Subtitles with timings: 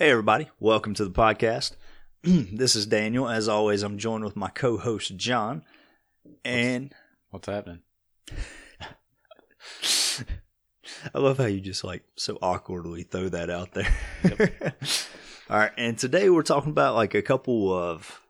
[0.00, 0.48] Hey, everybody.
[0.60, 1.72] Welcome to the podcast.
[2.22, 3.28] this is Daniel.
[3.28, 5.64] As always, I'm joined with my co host, John.
[6.44, 6.94] And
[7.30, 7.80] What's happening?
[11.12, 13.92] I love how you just like so awkwardly throw that out there.
[15.50, 15.72] All right.
[15.76, 18.20] And today we're talking about like a couple of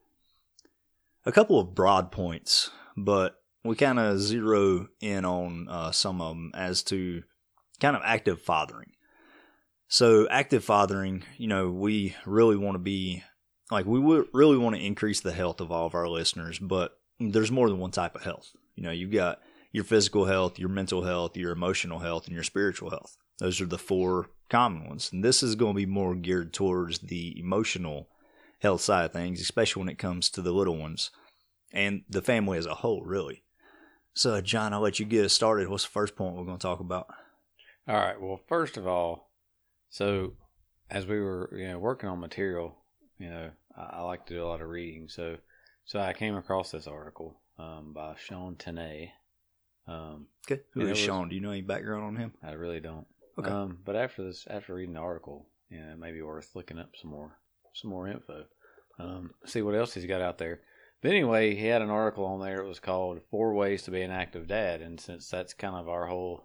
[1.27, 6.35] a couple of broad points, but we kind of zero in on uh, some of
[6.35, 7.25] them as to
[7.79, 8.93] kind of active fathering.
[9.89, 13.25] So, active fathering, you know, we really want to be
[13.71, 16.99] like, we would really want to increase the health of all of our listeners, but
[17.18, 18.50] there's more than one type of health.
[18.76, 19.40] You know, you've got
[19.72, 23.17] your physical health, your mental health, your emotional health, and your spiritual health.
[23.39, 25.11] Those are the four common ones.
[25.12, 28.09] And this is going to be more geared towards the emotional
[28.61, 31.11] health side of things, especially when it comes to the little ones
[31.73, 33.42] and the family as a whole, really.
[34.14, 35.69] So, John, I'll let you get us started.
[35.69, 37.06] What's the first point we're going to talk about?
[37.86, 38.20] All right.
[38.20, 39.28] Well, first of all,
[39.91, 40.34] so
[40.91, 42.77] as we were, you know, working on material,
[43.19, 45.08] you know, I, I like to do a lot of reading.
[45.08, 45.36] So,
[45.84, 49.11] so I came across this article um, by Sean Tenay.
[49.86, 50.62] Um, Okay.
[50.75, 51.28] Who is was- Sean?
[51.28, 52.33] Do you know any background on him?
[52.42, 53.06] I really don't.
[53.39, 53.50] Okay.
[53.50, 56.78] Um, but after this, after reading the article, you know, it may be worth looking
[56.78, 57.39] up some more,
[57.75, 58.45] some more info.
[58.98, 60.61] Um, see what else he's got out there.
[61.02, 62.61] But anyway, he had an article on there.
[62.61, 64.80] It was called Four Ways to Be an Active Dad.
[64.83, 66.45] And since that's kind of our whole,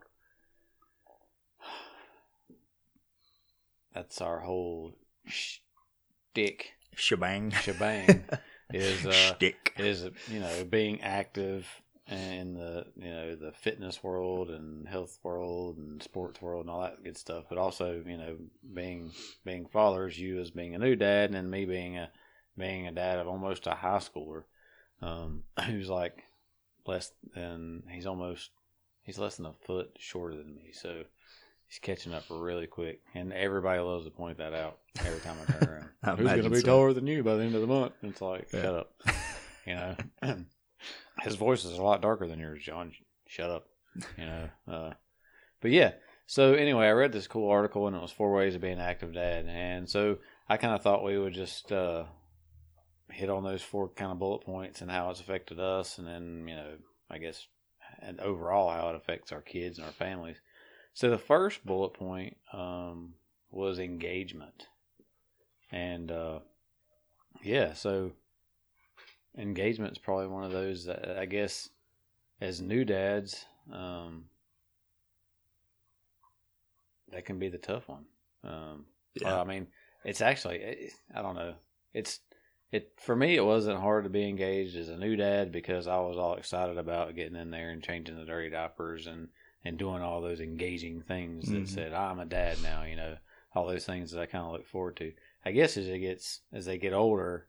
[3.93, 4.93] that's our whole
[5.25, 7.51] shtick, Shebang.
[7.51, 8.25] shebang,
[8.73, 9.73] is, uh, Shtick.
[9.77, 11.67] is, you know, being active
[12.09, 16.81] in the, you know, the fitness world and health world and sports world and all
[16.81, 17.45] that good stuff.
[17.49, 18.37] But also, you know,
[18.73, 19.11] being,
[19.45, 22.09] being fathers, you as being a new dad and me being a,
[22.57, 24.43] being a dad of almost a high schooler,
[25.01, 26.23] um, who's like
[26.85, 28.49] less than, he's almost,
[29.03, 30.71] he's less than a foot shorter than me.
[30.73, 31.03] So
[31.73, 33.01] he's catching up really quick.
[33.15, 35.89] And everybody loves to point that out every time I turn around.
[36.03, 36.67] I Who's going to be so.
[36.67, 37.93] taller than you by the end of the month?
[38.01, 38.61] And It's like, Yeah.
[38.61, 38.93] shut up.
[39.65, 39.95] You know,
[41.21, 42.91] his voice is a lot darker than yours, John.
[43.27, 43.67] Shut up.
[44.17, 44.91] You know, uh,
[45.61, 45.93] but yeah.
[46.25, 48.79] So anyway, I read this cool article and it was four ways of being an
[48.81, 50.17] active dad, and so
[50.49, 52.03] I kind of thought we would just uh,
[53.09, 56.45] hit on those four kind of bullet points and how it's affected us, and then
[56.49, 56.73] you know,
[57.09, 57.47] I guess,
[58.01, 60.41] and overall how it affects our kids and our families.
[60.93, 63.15] So the first bullet point um,
[63.49, 64.67] was engagement,
[65.71, 66.39] and uh,
[67.41, 68.11] yeah, so
[69.37, 71.69] engagement is probably one of those that I guess
[72.41, 74.25] as new dads, um,
[77.11, 78.05] that can be the tough one.
[78.43, 78.85] Um,
[79.23, 79.67] well, I mean,
[80.03, 81.55] it's actually I don't know.
[81.93, 82.19] It's
[82.71, 83.35] it for me.
[83.35, 86.77] It wasn't hard to be engaged as a new dad because I was all excited
[86.77, 89.29] about getting in there and changing the dirty diapers and
[89.65, 91.67] and doing all those engaging things that Mhm.
[91.67, 92.83] said I'm a dad now.
[92.83, 93.17] You know,
[93.55, 95.13] all those things that I kind of look forward to.
[95.45, 97.47] I guess as it gets as they get older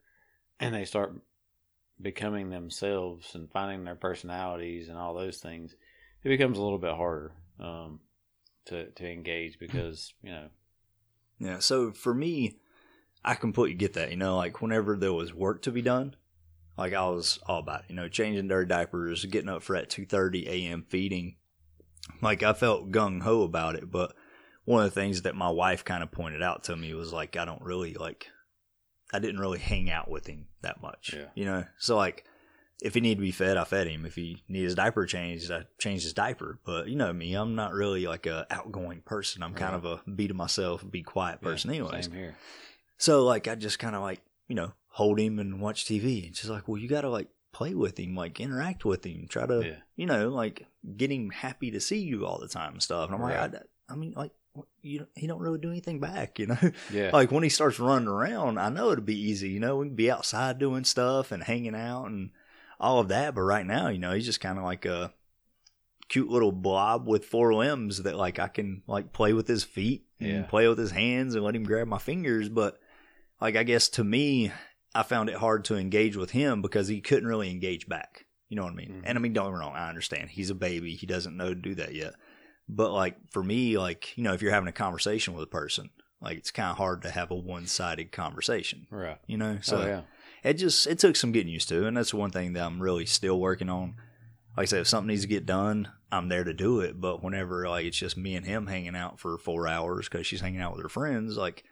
[0.60, 1.14] and they start
[2.00, 5.75] becoming themselves and finding their personalities and all those things,
[6.22, 8.00] it becomes a little bit harder um,
[8.66, 10.48] to to engage because you know
[11.38, 11.58] Yeah.
[11.58, 12.58] So for me,
[13.25, 14.10] I completely get that.
[14.10, 16.16] You know, like whenever there was work to be done,
[16.76, 17.86] like I was all about it.
[17.91, 20.84] You know, changing dirty diapers, getting up for at two thirty a.m.
[20.88, 21.36] feeding.
[22.20, 24.15] Like I felt gung ho about it, but
[24.65, 27.37] one of the things that my wife kind of pointed out to me was like
[27.37, 28.28] I don't really like.
[29.12, 31.14] I didn't really hang out with him that much.
[31.14, 31.26] Yeah.
[31.34, 32.25] You know, so like
[32.82, 34.04] if he needed to be fed, I fed him.
[34.04, 36.59] If he needed his diaper changed, I changed his diaper.
[36.64, 39.43] But you know me, I'm not really like a outgoing person.
[39.43, 42.06] I'm kind of a be to myself, be quiet person, yeah, anyways.
[42.06, 42.37] Same here.
[42.98, 46.26] So like I just kind of like you know hold him and watch TV.
[46.26, 49.26] And she's like, well, you got to like play with him, like interact with him,
[49.28, 49.76] try to Yeah.
[49.97, 50.66] you know like
[50.97, 53.06] get him happy to see you all the time and stuff.
[53.06, 53.41] And I'm Right.
[53.53, 53.54] like,
[53.88, 54.32] I, I mean, like
[54.82, 56.59] you he don't really do anything back, you know.
[56.93, 57.10] Yeah.
[57.12, 59.48] like when he starts running around, I know it'll be easy.
[59.50, 62.31] You know, we can be outside doing stuff and hanging out and
[62.78, 63.34] all of that.
[63.34, 65.12] But right now, you know, he's just kind of like a
[66.09, 70.04] cute little blob with four limbs that like I can like play with his feet
[70.20, 70.43] and Yeah.
[70.43, 72.48] play with his hands and let him grab my fingers.
[72.48, 72.78] But
[73.40, 74.52] like I guess to me,
[74.94, 78.26] I found it hard to engage with him because he couldn't really engage back.
[78.49, 79.00] You know what I mean?
[79.00, 79.02] Mhm.
[79.05, 79.75] And I mean, don't get me wrong.
[79.75, 82.14] I understand he's a baby; he doesn't know to do that yet.
[82.69, 85.91] But like for me, like you know, if you're having a conversation with a person,
[86.20, 88.87] like it's kind of hard to have a one-sided conversation.
[88.91, 89.19] right.
[89.26, 90.02] You know, so oh yeah.
[90.43, 93.06] it just it took some getting used to, and that's one thing that I'm really
[93.06, 93.97] still working on.
[94.56, 97.00] Like I said, if something needs to get done, I'm there to do it.
[97.00, 100.40] But whenever like it's just me and him hanging out for four hours because she's
[100.40, 101.64] hanging out with her friends, like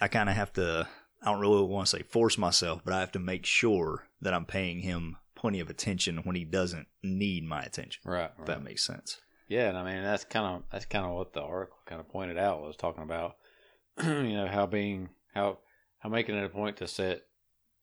[0.00, 0.86] I kind of have to.
[1.24, 4.34] I don't really want to say force myself, but I have to make sure that
[4.34, 8.02] I'm paying him plenty of attention when he doesn't need my attention.
[8.04, 8.30] Right.
[8.32, 8.46] If right.
[8.46, 9.20] that makes sense.
[9.48, 12.08] Yeah, and I mean that's kind of that's kind of what the article kind of
[12.08, 13.36] pointed out was talking about,
[14.02, 15.58] you know how being how
[15.98, 17.22] how making it a point to set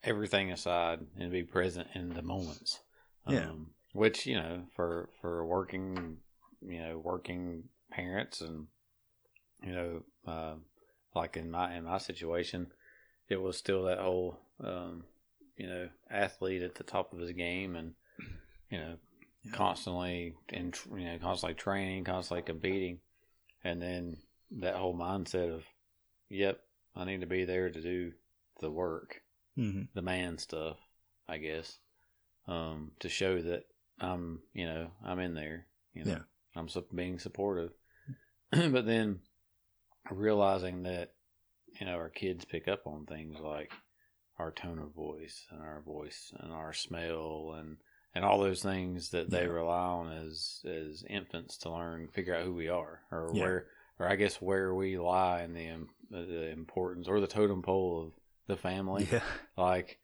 [0.03, 2.79] everything aside and be present in the moments.
[3.27, 3.49] Yeah.
[3.49, 6.17] Um, which you know, for for working,
[6.61, 8.67] you know, working parents and
[9.63, 10.55] you know, uh,
[11.13, 12.71] like in my in my situation,
[13.31, 15.05] it was still that whole um,
[15.57, 17.93] you know athlete at the top of his game and
[18.69, 18.97] you know
[19.43, 19.51] Yeah.
[19.53, 22.99] constantly and you know constantly training, constantly competing,
[23.63, 24.17] and then
[24.59, 25.63] that whole mindset of,
[26.29, 26.59] yep,
[26.95, 28.11] I need to be there to do
[28.59, 29.21] the work,
[29.55, 30.77] hmm the man stuff,
[31.27, 31.79] I guess,
[32.47, 33.63] um, to show that
[33.99, 36.19] I'm you know I'm in there, you know, Yeah.
[36.55, 37.71] I'm being supportive,
[38.51, 39.21] but then
[40.11, 41.13] realizing that
[41.79, 43.71] you know our kids pick up on things like
[44.39, 47.77] our tone of voice and our voice and our smell and
[48.13, 49.51] and all those things that they Yeah.
[49.51, 53.41] rely on as as infants to learn figure out who we are or Yeah.
[53.41, 53.67] where
[53.99, 58.13] or I guess where we lie in the the importance or the totem pole of
[58.47, 59.23] the family Yeah.
[59.57, 59.99] like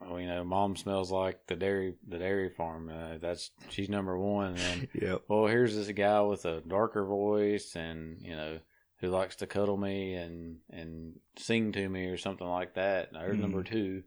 [0.00, 4.18] well, you know mom smells like the dairy the dairy farm uh, that's she's number
[4.18, 5.22] one and Yep.
[5.28, 8.58] well, here's this guy with a darker voice and, you know,
[9.00, 13.08] who likes to cuddle me and, and sing to me or something like that.
[13.12, 14.02] And There's number two.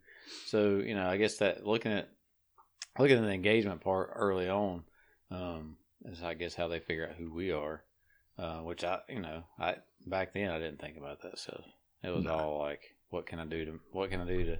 [0.48, 2.10] So, you know, I guess that looking at,
[2.98, 4.84] looking at the engagement part early on,
[5.32, 7.84] um, is I guess how they figure out who we are.
[8.38, 9.76] Uh, which I, you know, I,
[10.08, 11.66] back then I didn't think about that stuff.
[12.02, 12.32] It was No.
[12.32, 14.60] all like, what can I do to, what can I do to,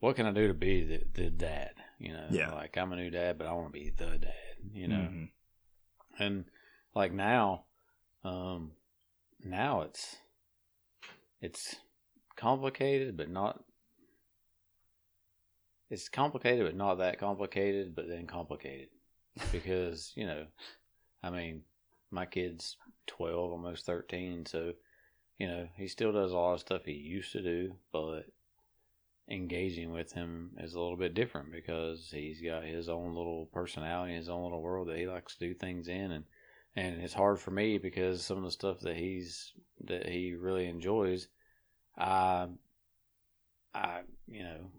[0.00, 1.74] what can I do to be the, the dad?
[2.00, 2.50] You know, Yeah.
[2.52, 4.32] like I'm a new dad, but I want to be the dad,
[4.74, 4.96] you know?
[5.12, 5.28] Mhm.
[6.18, 6.44] and
[6.94, 7.64] like now
[8.24, 8.72] um
[9.44, 10.16] now it's
[11.40, 11.76] it's
[12.36, 13.62] complicated but not
[15.90, 18.88] it's complicated but not that complicated but then complicated.
[19.50, 20.44] Because you know
[21.22, 21.62] i mean
[22.10, 24.72] my kid's 12 almost 13 so
[25.38, 28.26] you know he still does a lot of stuff he used to do but
[29.30, 34.14] engaging with him is a little bit different because he's got his own little personality,
[34.14, 36.24] his own little world that he likes to do things in, and
[36.76, 39.52] and it's hard for me because some of the stuff that he's
[39.84, 41.28] that he really enjoys,
[41.98, 42.46] I,
[43.74, 44.70] I you know,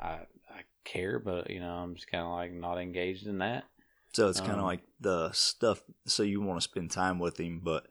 [0.00, 3.64] I I care, but you know I'm just kind of like not engaged in that.
[4.12, 5.82] So it's kind of Um, like the stuff.
[6.06, 7.86] So you want to spend time with him, but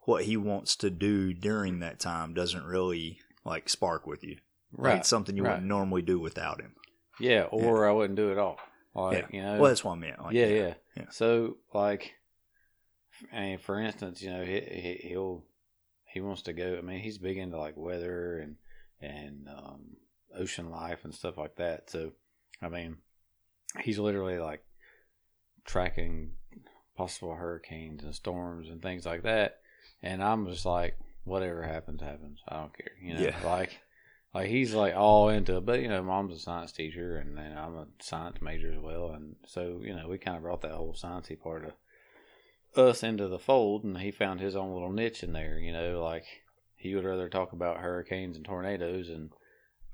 [0.00, 4.38] what he wants to do during that time doesn't really like spark with you.
[4.76, 5.50] Like it's something you right.
[5.52, 6.74] wouldn't normally do without him.
[7.20, 8.58] Yeah, or I wouldn't do it all.
[8.94, 10.20] Like you know, Well, that's what I meant.
[10.20, 11.04] Like, yeah, yeah, yeah.
[11.10, 12.14] So, like,
[13.32, 15.44] I mean, for instance, you know, he, he he'll
[16.04, 16.76] he wants to go.
[16.78, 18.56] I mean, he's big into like weather and
[19.00, 19.96] and um,
[20.36, 21.90] ocean life and stuff like that.
[21.90, 22.12] So,
[22.62, 22.98] I mean,
[23.80, 24.64] he's literally like
[25.64, 26.32] tracking
[26.96, 29.58] possible hurricanes and storms and things like that.
[30.02, 32.40] And I'm just like, whatever happens, happens.
[32.48, 32.92] I don't care.
[33.00, 33.36] You know, Yeah.
[33.44, 33.78] like.
[34.34, 37.56] Like he's like all into it, but you know, mom's a science teacher, and then
[37.56, 40.72] I'm a science major as well, and so you know, we kind of brought that
[40.72, 41.72] whole sciencey part of
[42.78, 45.58] us into the fold, and he found his own little niche in there.
[45.58, 46.24] You know, like
[46.76, 49.30] he would rather talk about hurricanes and tornadoes, and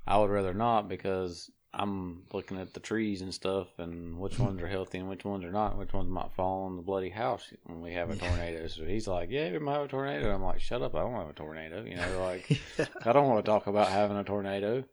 [0.07, 4.61] I would rather not because I'm looking at the trees and stuff, and which ones
[4.61, 7.09] are healthy and which ones are not, and which ones might fall on the bloody
[7.09, 8.67] house when we have a tornado.
[8.67, 10.95] So he's like, "Yeah, we might have a tornado." I'm like, "Shut up!
[10.95, 12.61] I don't have a tornado." You know, like.
[13.05, 14.85] I don't want to talk about having a tornado.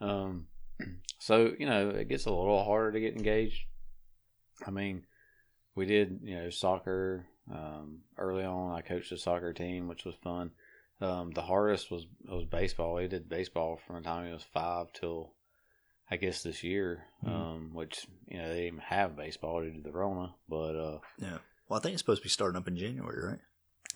[0.00, 0.46] Um,
[1.18, 3.66] so you know, it gets a little harder to get engaged.
[4.66, 5.04] I mean,
[5.74, 8.72] we did you know soccer um, early on.
[8.76, 10.50] I coached a soccer team, which was fun.
[11.00, 12.98] Um, the hardest was was baseball.
[12.98, 15.32] He did baseball from the time he was five till
[16.10, 17.28] I guess this year, Mhm.
[17.30, 20.98] um, which you know they didn't even have baseball due to the Rona, but uh,
[21.18, 21.38] yeah.
[21.68, 23.40] Well, I think it's supposed to be starting up in January, right?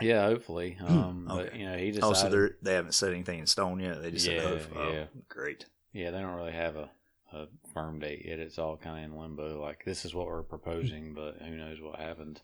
[0.01, 0.77] yeah, hopefully.
[0.81, 2.05] Um, But you know, he decided.
[2.05, 4.01] Oh, so they they haven't set anything in stone yet.
[4.03, 5.05] They just Yeah, said, oh, yeah.
[5.29, 5.67] great.
[5.93, 6.91] Yeah, they don't really have a,
[7.33, 8.39] a firm date yet.
[8.39, 9.61] It's all kind of in limbo.
[9.61, 12.41] Like this is what we're proposing, but who knows what happens.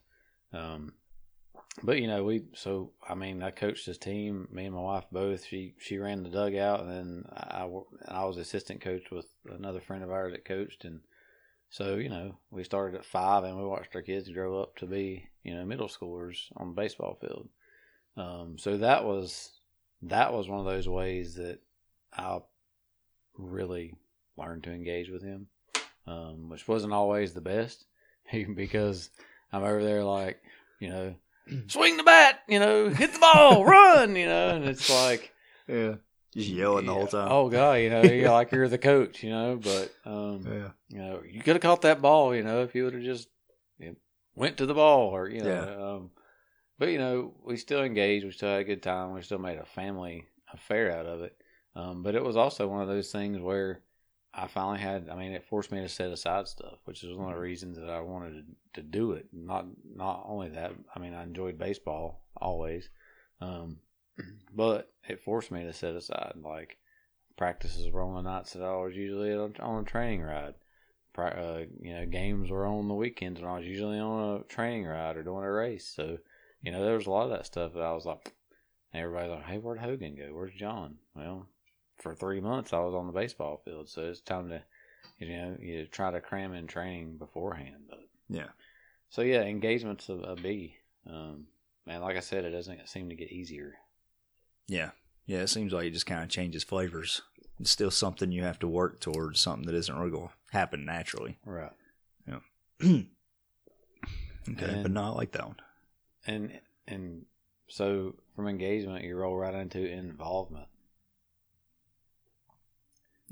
[0.54, 0.92] Um,
[1.82, 4.48] but you know, we so I mean, I coached this team.
[4.52, 5.44] Me and my wife both.
[5.44, 9.80] She she ran the dugout, and then I I, I was assistant coach with another
[9.80, 11.00] friend of ours that coached, and
[11.70, 14.86] so you know, we started at five, and we watched our kids grow up to
[14.86, 17.48] be you know middle schoolers on the baseball field.
[18.16, 19.50] Um, so that was
[20.02, 21.58] that was one of those ways that
[22.16, 22.38] I
[23.36, 23.94] really
[24.36, 25.48] learned to engage with him,
[26.06, 27.84] um, which wasn't always the best
[28.54, 29.10] because
[29.54, 30.42] I'm over there like,
[30.80, 31.14] you know,
[31.68, 35.32] swing the bat, you know, hit the ball, run, you know, and it's like,
[35.68, 35.94] Yeah.
[36.32, 37.28] Just yelling the whole time.
[37.30, 40.70] oh god, you know, you're like you're the coach, you know, but um, yeah.
[40.88, 43.28] you know, you could have caught that ball, you know, if you would have just
[43.78, 43.94] you know,
[44.34, 45.48] went to the ball or you know.
[45.48, 45.92] Yeah.
[45.92, 46.10] Um,
[46.76, 48.24] but you know, we still engaged.
[48.24, 49.12] We still had a good time.
[49.12, 51.36] We still made a family affair out of it.
[51.76, 53.80] Um, but it was also one of those things where
[54.36, 55.08] I finally had.
[55.10, 57.76] I mean, it forced me to set aside stuff, which is one of the reasons
[57.76, 59.26] that I wanted to, to do it.
[59.32, 60.72] Not not only that.
[60.94, 62.88] I mean, I enjoyed baseball always,
[63.40, 63.78] um,
[64.54, 66.78] but it forced me to set aside like
[67.36, 70.54] practices were on the nights that I was usually on a training ride.
[71.16, 74.84] Uh, you know, games were on the weekends and I was usually on a training
[74.84, 75.86] ride or doing a race.
[75.86, 76.18] So,
[76.60, 78.34] you know, there was a lot of that stuff that I was like,
[78.94, 80.30] everybody's like, hey, where'd Hogan go?
[80.32, 80.96] Where's John?
[81.14, 81.46] Well,
[81.98, 84.62] for three months I was on the baseball field, so it's time to,
[85.18, 87.84] you know, you try to cram in training beforehand.
[87.88, 88.48] But yeah,
[89.10, 90.76] so yeah, engagement's a, a B.
[91.08, 91.46] Um,
[91.86, 93.74] man, like I said, it doesn't seem to get easier.
[94.66, 94.90] Yeah,
[95.26, 97.22] yeah, it seems like it just kind of changes flavors.
[97.60, 100.84] It's still something you have to work towards, something that isn't really going to happen
[100.84, 101.38] naturally.
[101.46, 101.70] Right.
[102.26, 102.38] Yeah.
[102.82, 103.04] okay,
[104.48, 105.56] and, but no, I like that one.
[106.26, 107.26] And and
[107.68, 110.66] so from engagement, you roll right into involvement.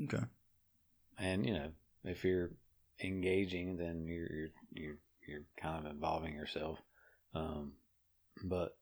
[0.04, 0.24] Okay.
[1.18, 1.68] And you know,
[2.04, 2.50] if you're
[3.02, 6.78] engaging, then you're you're you're, you're kind of involving yourself.
[7.34, 7.72] Um,
[8.44, 8.76] but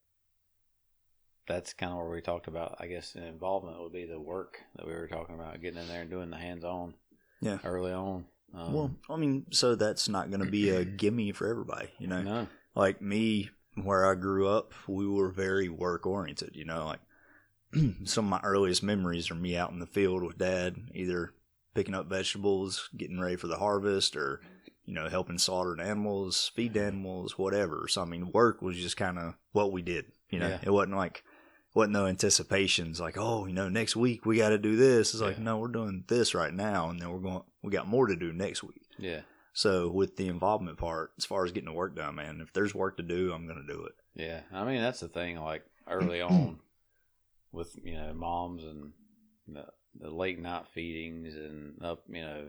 [1.47, 2.76] that's kind of where we talked about.
[2.81, 6.02] I guess involvement would be the work that we were talking about, getting in there
[6.02, 6.95] and doing the hands on.
[7.40, 7.59] Yeah.
[7.64, 8.26] Early on.
[8.55, 12.07] Um, well, I mean, so that's not going to be a gimme for everybody, you
[12.07, 12.23] know.
[12.23, 12.47] No.
[12.75, 16.50] Like me, where I grew up, we were very work oriented.
[16.55, 17.00] You know, like
[18.05, 21.33] some of my earliest memories are me out in the field with dad, either
[21.75, 24.41] picking up vegetables, getting ready for the harvest, or
[24.85, 27.87] you know, helping slaughter animals, feed animals, whatever.
[27.89, 30.07] So I mean, work was just kind of what we did.
[30.31, 30.59] You know, yeah.
[30.62, 31.23] it wasn't like
[31.75, 35.15] wasn't no anticipations like, oh, you know, next week we got to do this.
[35.15, 38.07] It's like, no, we're doing this right now, and then we're going, we got more
[38.07, 38.83] to do next week.
[38.99, 39.21] Yeah.
[39.53, 42.75] So with the involvement part, as far as getting the work done, man, if there's
[42.75, 43.93] work to do, I'm going to do it.
[44.15, 45.39] Yeah, I mean that's the thing.
[45.39, 46.59] Like early on,
[47.52, 48.92] with you know moms and
[49.49, 49.64] the,
[49.99, 52.47] the late night feedings and up, you know,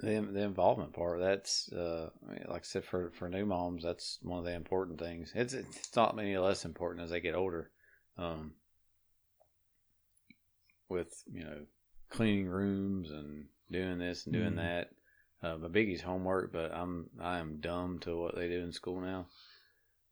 [0.00, 1.20] the the involvement part.
[1.20, 2.10] That's uh,
[2.48, 5.32] like I said for for new moms, that's one of the important things.
[5.34, 7.70] It's it's not any less important as they get older.
[8.16, 8.52] Um,
[10.88, 11.60] with you know
[12.10, 14.56] cleaning rooms and doing this and doing mm.
[14.56, 14.90] that.
[15.42, 19.00] Uh, my biggie's homework, but I'm I am dumb to what they do in school
[19.00, 19.26] now.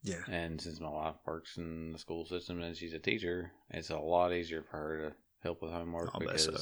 [0.02, 0.22] Yeah.
[0.28, 3.98] And since my wife works in the school system and she's a teacher, it's a
[3.98, 6.56] lot easier for her to help with homework I'll because so.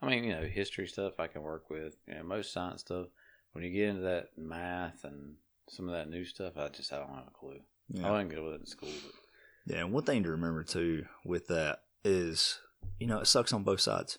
[0.00, 1.96] I mean, you know, history stuff I can work with.
[2.08, 3.06] You know, most science stuff.
[3.52, 5.34] When you get into that math and
[5.68, 7.60] some of that new stuff, I just I don't have a clue.
[7.88, 8.08] Yeah.
[8.08, 8.88] I wasn't good with it in school.
[8.88, 9.74] But.
[9.74, 12.58] Yeah, and one thing to remember too with that is,
[12.98, 14.18] you know, it sucks on both sides.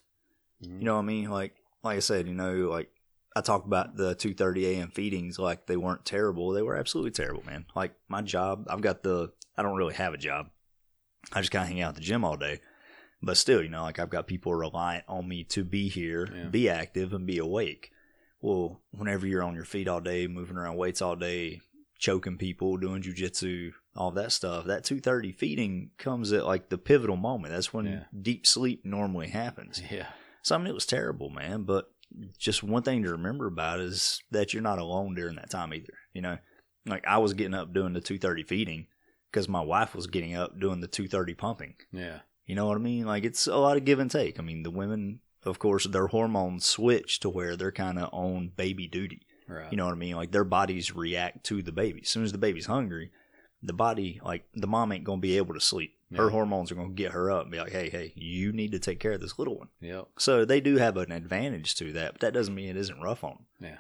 [0.64, 0.80] Mm-hmm.
[0.80, 1.30] You know what I mean?
[1.30, 2.90] Like, like I said, you know, like
[3.36, 4.92] I talk about the 2:30 a.m.
[4.92, 6.52] feedings like they weren't terrible.
[6.52, 7.66] They were absolutely terrible, man.
[7.76, 10.50] Like my job, I've got the I don't really have a job.
[11.32, 12.60] I just kind of hang out at the gym all day.
[13.22, 16.50] But still, you know, like I've got people reliant on me to be here, yeah.
[16.50, 17.92] be active, and be awake.
[18.42, 21.62] Well, whenever you're on your feet all day, moving around weights all day,
[21.98, 27.16] choking people, doing jujitsu, all that stuff, that 2:30 feeding comes at like the pivotal
[27.16, 27.54] moment.
[27.54, 28.04] That's when yeah.
[28.22, 29.82] deep sleep normally happens.
[29.90, 30.08] Yeah.
[30.42, 31.64] So I mean, it was terrible, man.
[31.64, 31.93] But
[32.38, 35.94] just one thing to remember about is that you're not alone during that time either.
[36.14, 36.38] You know,
[36.86, 38.88] like I was getting up doing the 2:30 feeding
[39.32, 41.76] because my wife was getting up doing the 2:30 pumping.
[41.92, 42.20] Yeah.
[42.46, 43.06] You know what I mean?
[43.06, 44.40] Like it's a lot of give and take.
[44.40, 48.52] I mean, the women, of course, their hormones switch to where they're kind of on
[48.56, 49.22] baby duty.
[49.48, 49.72] Right.
[49.72, 50.16] You know what I mean?
[50.16, 52.02] Like their bodies react to the baby.
[52.02, 53.12] As soon as the baby's hungry,
[53.62, 55.96] the body, like the mom ain't gonna be able to sleep.
[56.14, 56.22] Yeah.
[56.22, 58.80] Her hormones are gonna get her up and be like, "Hey, hey, you need to
[58.80, 60.08] take care of this little one." Yep.
[60.18, 63.24] So they do have an advantage to that, but that doesn't mean it isn't rough
[63.24, 63.72] on them.
[63.72, 63.78] Yeah.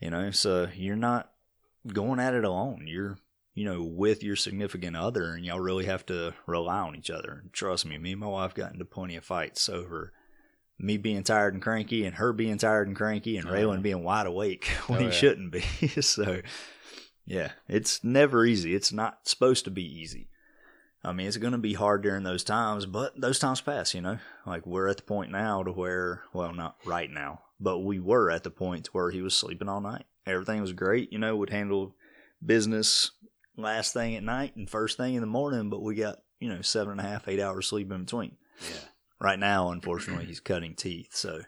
[0.00, 1.32] You know, so you're not
[1.86, 2.86] going at it alone.
[2.86, 3.18] You're,
[3.54, 7.44] you know, with your significant other, and y'all really have to rely on each other.
[7.52, 10.12] Trust me, me and my wife got into plenty of fights over
[10.78, 14.02] me being tired and cranky, and her being tired and cranky, and oh, Raylan being
[14.02, 15.12] wide awake when oh, he yeah.
[15.12, 15.60] shouldn't be.
[16.00, 16.42] so
[17.24, 18.74] yeah, it's never easy.
[18.74, 20.28] It's not supposed to be easy.
[21.04, 24.00] I mean, it's going to be hard during those times, but those times pass, you
[24.00, 24.18] know?
[24.46, 28.30] Like, we're at the point now to where, well, not right now, but we were
[28.30, 30.04] at the point where he was sleeping all night.
[30.26, 31.96] Everything was great, you know, would handle
[32.44, 33.10] business
[33.56, 36.62] last thing at night and first thing in the morning, but we got, you know,
[36.62, 38.36] seven and a half, eight hours sleep in between.
[38.60, 38.76] Yeah.
[39.20, 41.42] Right now, unfortunately, he's cutting teeth, so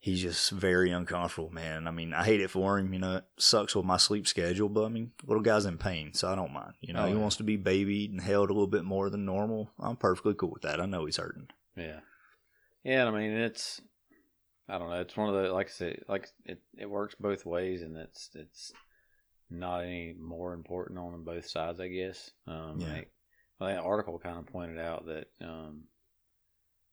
[0.00, 1.86] he's just very uncomfortable, man.
[1.86, 2.92] I mean, I hate it for him.
[2.92, 6.14] You know, it sucks with my sleep schedule, but I mean, little guy's in pain,
[6.14, 6.72] so I don't mind.
[6.80, 7.20] You know, oh, he yeah.
[7.20, 9.70] wants to be babied and held a little bit more than normal.
[9.78, 10.80] I'm perfectly cool with that.
[10.80, 11.48] I know he's hurting.
[11.76, 12.00] Yeah,
[12.82, 13.06] yeah.
[13.06, 13.80] I mean, it's
[14.68, 15.00] I don't know.
[15.00, 18.30] It's one of the like I said, like it it works both ways, and it's
[18.34, 18.72] it's
[19.50, 22.30] not any more important on both sides, I guess.
[22.46, 22.92] Um, yeah.
[22.92, 23.10] Like,
[23.58, 25.82] well, that article kind of pointed out that um,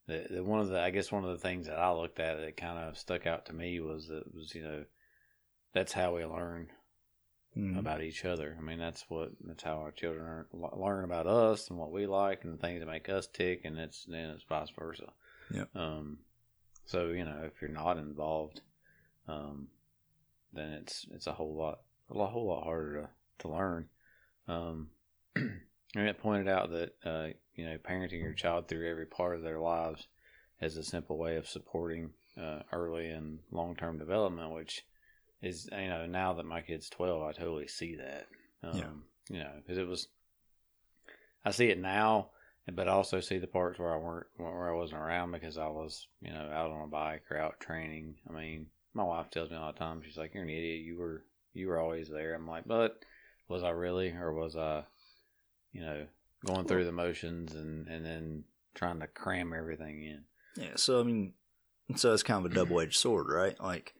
[0.08, 2.38] the, the one of the I guess one of the things that I looked at
[2.40, 4.86] that kind of stuck out to me was that was you know
[5.74, 6.70] that's how we learn
[7.56, 7.80] Mhm.
[7.80, 8.56] about each other.
[8.58, 12.06] I mean, that's what that's how our children are, learn about us and what we
[12.06, 15.12] like and the things that make us tick, and it's then it's vice versa.
[15.52, 15.76] Yep.
[15.76, 16.20] Um,
[16.86, 18.62] so you know, if you're not involved,
[19.28, 19.70] um,
[20.54, 23.10] then it's it's a whole lot a lot- whole lot harder to
[23.40, 23.90] to learn.
[24.48, 24.92] Um,
[25.36, 29.42] and it pointed out that uh, you know, parenting your child through every part of
[29.42, 30.08] their lives
[30.62, 32.12] is a simple way of supporting
[32.42, 34.86] uh, early and long term development, which
[35.42, 38.28] is you know now that my kid's 12 i totally see that.
[38.64, 39.38] Um, Yeah.
[39.38, 40.08] you know because it was
[41.46, 42.30] i see it now
[42.74, 45.68] but i also see the parts where i weren't where i wasn't around because i
[45.68, 48.16] was you know out on a bike or out training.
[48.30, 50.82] I mean my wife tells me all the time she's like you're an idiot.
[50.82, 51.24] You were
[51.54, 52.34] you were always there.
[52.34, 53.04] I'm like but
[53.48, 54.84] was i really or was i
[55.72, 56.06] you know
[56.46, 58.44] going through the motions and and then
[58.76, 60.24] trying to cram everything in
[60.56, 61.34] Yeah, so I mean,
[61.96, 63.60] so it's kind of a double edged sword, right?
[63.60, 63.94] Like,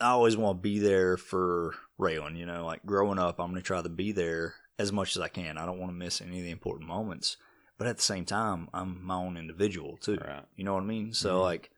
[0.00, 2.36] I always want to be there for Raylan.
[2.36, 5.22] You know, like growing up, I'm going to try to be there as much as
[5.22, 5.56] I can.
[5.58, 7.36] I don't want to miss any of the important moments,
[7.78, 10.18] but at the same time, I'm my own individual too.
[10.26, 11.12] right You know what I mean?
[11.14, 11.42] So Mhm.
[11.42, 11.70] like,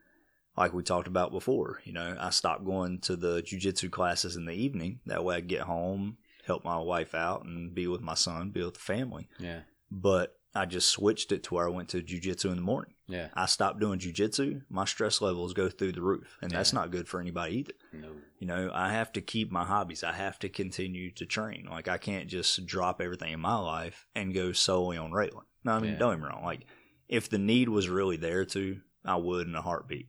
[0.57, 4.45] like we talked about before, you know, I stopped going to the jujitsu classes in
[4.47, 5.01] the evening.
[5.07, 8.65] That way, I get home, help my wife out, and be with my son, be
[8.65, 9.29] with the family.
[9.39, 12.95] yeah But I just switched it to where I went to jujitsu in the morning.
[13.07, 16.91] yeah I stopped doing jujitsu, my stress levels go through the roof, and that's not
[16.91, 17.75] good for anybody either.
[17.93, 20.03] no You know, I have to keep my hobbies.
[20.03, 21.67] I have to continue to train.
[21.71, 25.47] Like I can't just drop everything in my life and go solely on Raylan.
[25.65, 25.99] No, I mean Yeah.
[25.99, 26.45] don't get me wrong.
[26.53, 26.63] Like
[27.09, 30.09] if the need was really there to, I would in a heartbeat.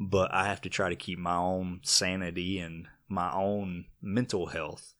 [0.00, 4.94] But I have to try to keep my own sanity and my own mental health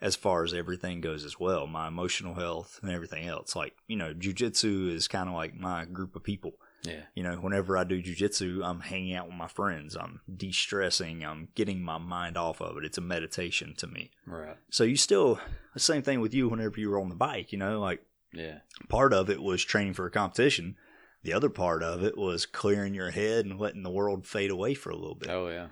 [0.00, 1.66] as far as everything goes as well.
[1.66, 3.54] My emotional health and everything else.
[3.54, 6.52] Like, you know, jujitsu is kind of like my group of people.
[6.82, 9.96] yeah You know, whenever I do jujitsu, I'm hanging out with my friends.
[9.96, 11.22] I'm de stressing.
[11.24, 12.84] I'm getting my mind off of it.
[12.84, 14.10] It's a meditation to me.
[14.26, 15.38] right So you still,
[15.74, 18.00] the same thing with you whenever you were on the bike, you know, like
[18.32, 18.58] yeah
[18.88, 20.76] part of it was training for a competition.
[21.22, 24.72] The other part of it was clearing your head and letting the world fade away
[24.72, 25.28] for a little bit.
[25.28, 25.66] oh yeah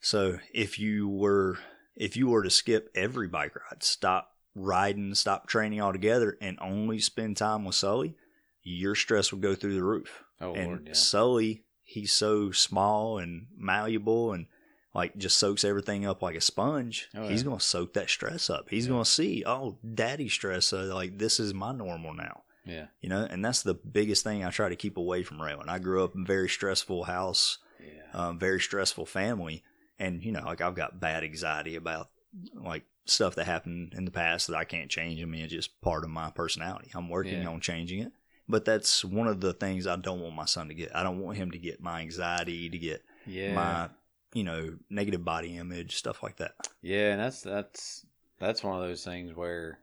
[0.00, 1.58] So if you were,
[1.96, 6.98] if you were to skip every bike ride, stop riding, stop training altogether and only
[6.98, 8.14] spend time with Sully,
[8.62, 13.18] your stress would go through the roof oh and lord yeah Sully, he's so small
[13.18, 14.46] and malleable and
[14.94, 17.08] like just soaks everything up like a sponge.
[17.14, 18.68] Oh, He's gonna soak that stress up.
[18.70, 18.92] He's Yeah.
[18.92, 20.66] gonna see, oh, daddy stress.
[20.66, 22.42] So like this is my normal now.
[22.64, 25.68] yeah You know, and that's the biggest thing I try to keep away from Raylan.
[25.68, 29.62] I grew up in a very stressful house, yeah um, very stressful family,
[30.00, 32.10] and you know, like I've got bad anxiety about
[32.54, 35.22] like stuff that happened in the past that I can't change.
[35.22, 36.90] I mean, it's just part of my personality.
[36.94, 37.46] I'm working Yeah.
[37.46, 38.12] on changing it,
[38.48, 40.96] but that's one of the things I don't want my son to get.
[40.96, 43.90] I don't want him to get my anxiety, to get yeah my
[44.34, 46.54] you know negative body image, stuff like that.
[46.82, 48.06] Yeah, and that's that's
[48.38, 49.78] that's one of those things where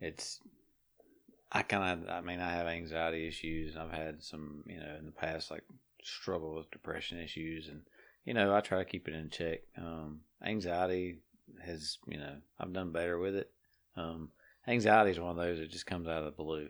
[0.00, 0.40] it's
[1.52, 3.76] I kind of I mean I have anxiety issues.
[3.76, 5.64] I've had some you know in the past like
[6.02, 7.82] struggle with depression issues, and
[8.26, 9.60] you know I try to keep it in check.
[9.78, 11.20] Um, anxiety
[11.64, 13.50] has you know I've done better with it.
[13.96, 14.30] Um,
[14.68, 16.68] anxiety is one of those that just comes out of the blue.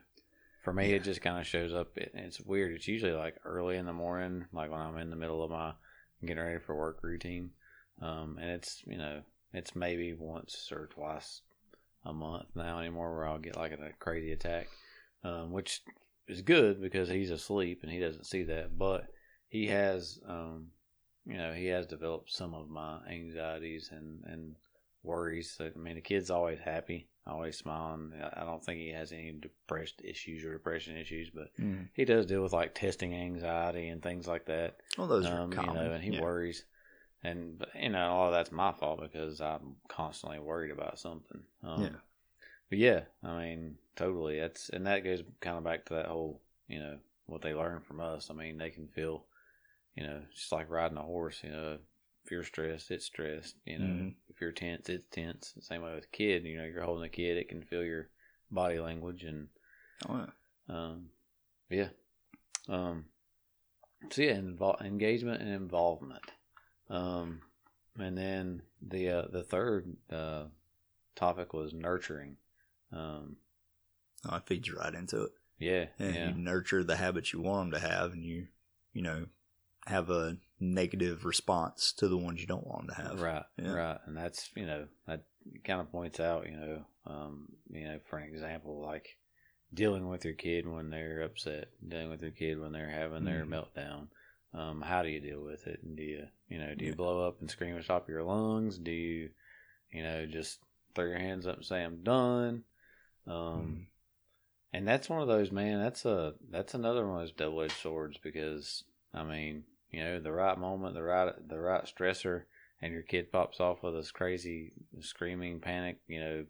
[0.62, 0.96] For me, Yeah.
[0.96, 1.96] it just kind of shows up.
[1.96, 2.72] It, it's weird.
[2.74, 5.72] It's usually like early in the morning, like when I'm in the middle of my
[6.24, 7.50] getting ready for work routine.
[8.02, 11.40] Um, and it's you know it's maybe once or twice
[12.04, 14.68] a month now anymore where I'll get like a crazy attack,
[15.24, 15.82] um, which
[16.28, 18.76] is good because he's asleep and he doesn't see that.
[18.76, 19.06] But
[19.48, 20.66] he has, um,
[21.26, 24.56] you know, he has developed some of my anxieties and and
[25.02, 25.54] worries.
[25.56, 28.12] So, I mean, the kid's always happy, always smiling.
[28.34, 31.50] I don't think he has any depressed issues or depression issues, but
[31.94, 35.48] he does deal with like testing anxiety and things like that Well, those um, are
[35.48, 35.74] common.
[35.74, 36.20] You know, and he yeah.
[36.20, 36.64] worries,
[37.22, 41.42] and but, you know, all of that's my fault because I'm constantly worried about something.
[41.62, 41.96] Um, Yeah.
[42.68, 44.40] But yeah, I mean, totally.
[44.40, 47.80] That's and that goes kind of back to that whole, you know, what they learn
[47.80, 48.28] from us.
[48.28, 49.24] I mean, they can feel,
[49.96, 51.40] you know, just like riding a horse.
[51.42, 51.78] You know,
[52.24, 53.56] if you're stressed, it's stressed.
[53.64, 54.14] You know, Mhm.
[54.28, 55.54] if you're tense, it's tense.
[55.60, 56.44] Same way with a kid.
[56.44, 58.08] You know, you're holding a kid, it can feel your
[58.50, 59.48] body language and
[60.08, 60.18] Oh,
[60.68, 60.74] yeah.
[60.74, 61.10] um,
[61.70, 61.88] yeah.
[62.68, 63.06] Um,
[64.10, 66.22] so yeah, invol- engagement and involvement.
[66.90, 67.42] Um,
[67.98, 70.44] and then the uh, the third uh,
[71.14, 72.36] topic was nurturing.
[72.92, 73.36] Um,
[74.28, 75.32] Oh, it feeds right into it.
[75.58, 78.48] yeah, and yeah, you nurture the habits you want them to have, and you,
[78.92, 79.26] you know,
[79.86, 83.20] have a negative response to the ones you don't want them to have.
[83.20, 83.72] right, Yeah.
[83.72, 83.98] right.
[84.06, 85.24] And that's you know that
[85.64, 89.06] kind of points out you know um, you know for an example like
[89.72, 93.44] dealing with your kid when they're upset, dealing with your kid when they're having their
[93.44, 93.50] Mhm.
[93.76, 94.08] meltdown.
[94.54, 95.82] Um, how do you deal with it?
[95.82, 96.96] And do you, you know, do you Yeah.
[96.96, 98.78] blow up and scream at the top of your lungs?
[98.78, 99.30] Do you,
[99.90, 100.60] you know, just
[100.94, 102.64] throw your hands up and say I'm done?
[103.26, 103.86] Um, Mhm.
[104.72, 105.80] and that's one of those man.
[105.80, 110.20] That's a that's another one of those double edged swords because I mean, you know,
[110.20, 112.42] the right moment, the right the right stressor,
[112.82, 116.44] and your kid pops off with this crazy screaming panic, you know,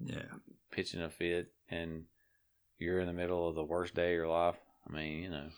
[0.00, 0.22] yeah.
[0.70, 2.04] pitching a fit, and
[2.78, 4.56] you're in the middle of the worst day of your life.
[4.88, 5.48] I mean, you know,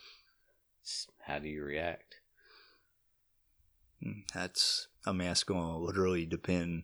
[1.25, 2.15] how do you react?
[4.05, 6.83] Mm, That's, I mean, that's going to literally depend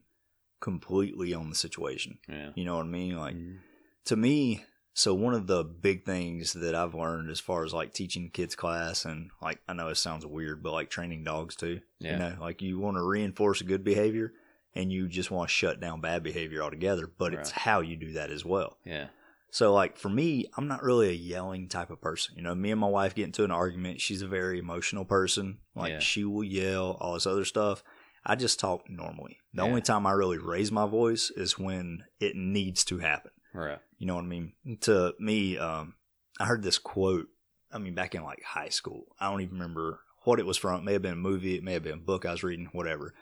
[0.59, 2.19] completely on the situation.
[2.27, 3.17] Yeah, You know what I mean?
[3.17, 3.59] Like, Mhm.
[4.05, 7.93] to me, so one of the big things that I've learned as far as like
[7.93, 11.81] teaching kids class and like, I know it sounds weird, but like training dogs too.
[11.99, 14.33] yeah, You know, like you want to reinforce a good behavior
[14.75, 18.13] and you just want to shut down bad behavior altogether, but it's how you do
[18.13, 18.77] that as well.
[18.85, 19.07] yeah,
[19.51, 22.35] So, like for me, I'm not really a yelling type of person.
[22.35, 24.01] You know, me and my wife get into an argument.
[24.01, 25.59] She's a very emotional person.
[25.75, 25.99] Like Yeah.
[25.99, 27.83] she will yell, all this other stuff.
[28.25, 29.37] I just talk normally.
[29.53, 29.67] The Yeah.
[29.69, 33.31] only time I really raise my voice is when it needs to happen.
[33.53, 34.53] Right, You know what I mean?
[34.81, 35.95] To me, um,
[36.39, 37.27] I heard this quote.
[37.71, 39.05] I mean, back in like high school.
[39.19, 40.79] I don't even remember what it was from.
[40.79, 41.55] It may have been a movie.
[41.55, 42.69] It may have been a book I was reading.
[42.71, 43.13] Whatever.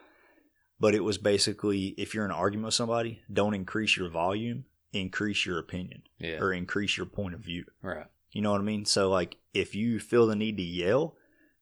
[0.79, 4.65] But it was basically, if you're in an argument with somebody, don't increase your volume,
[4.91, 7.65] increase your opinion yeah, or increase your point of view.
[7.83, 8.85] right, You know what I mean?
[8.85, 11.15] So like if you feel the need to yell,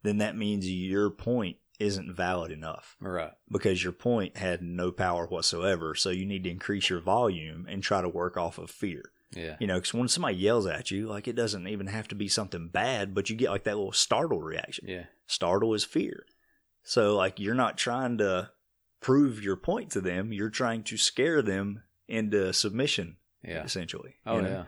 [0.04, 5.26] then that means your point isn't valid enough right, because your point had no power
[5.26, 5.96] whatsoever.
[5.96, 9.12] So you need to increase your volume and try to work off of fear.
[9.32, 12.16] yeah, You know, because when somebody yells at you, like it doesn't even have to
[12.16, 14.86] be something bad, but you get like that little startle reaction.
[14.88, 16.26] yeah, Startle is fear.
[16.84, 18.52] So like you're not trying to
[19.02, 23.64] prove your point to them, you're trying to scare them into submission yeah.
[23.64, 24.16] essentially.
[24.26, 24.50] Oh you know?
[24.50, 24.64] yeah,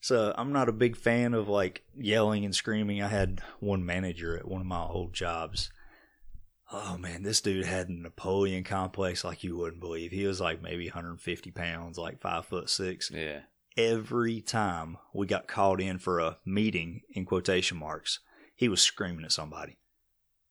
[0.00, 3.02] So I'm not a big fan of like yelling and screaming.
[3.02, 5.70] I had one manager at one of my old jobs.
[6.72, 10.10] Oh man, this dude had a Napoleon complex like you wouldn't believe.
[10.12, 13.10] He was like maybe 150 pounds, like five foot six.
[13.10, 13.40] yeah,
[13.76, 18.20] Every time we got called in for a meeting in quotation marks,
[18.56, 19.76] he was screaming at somebody.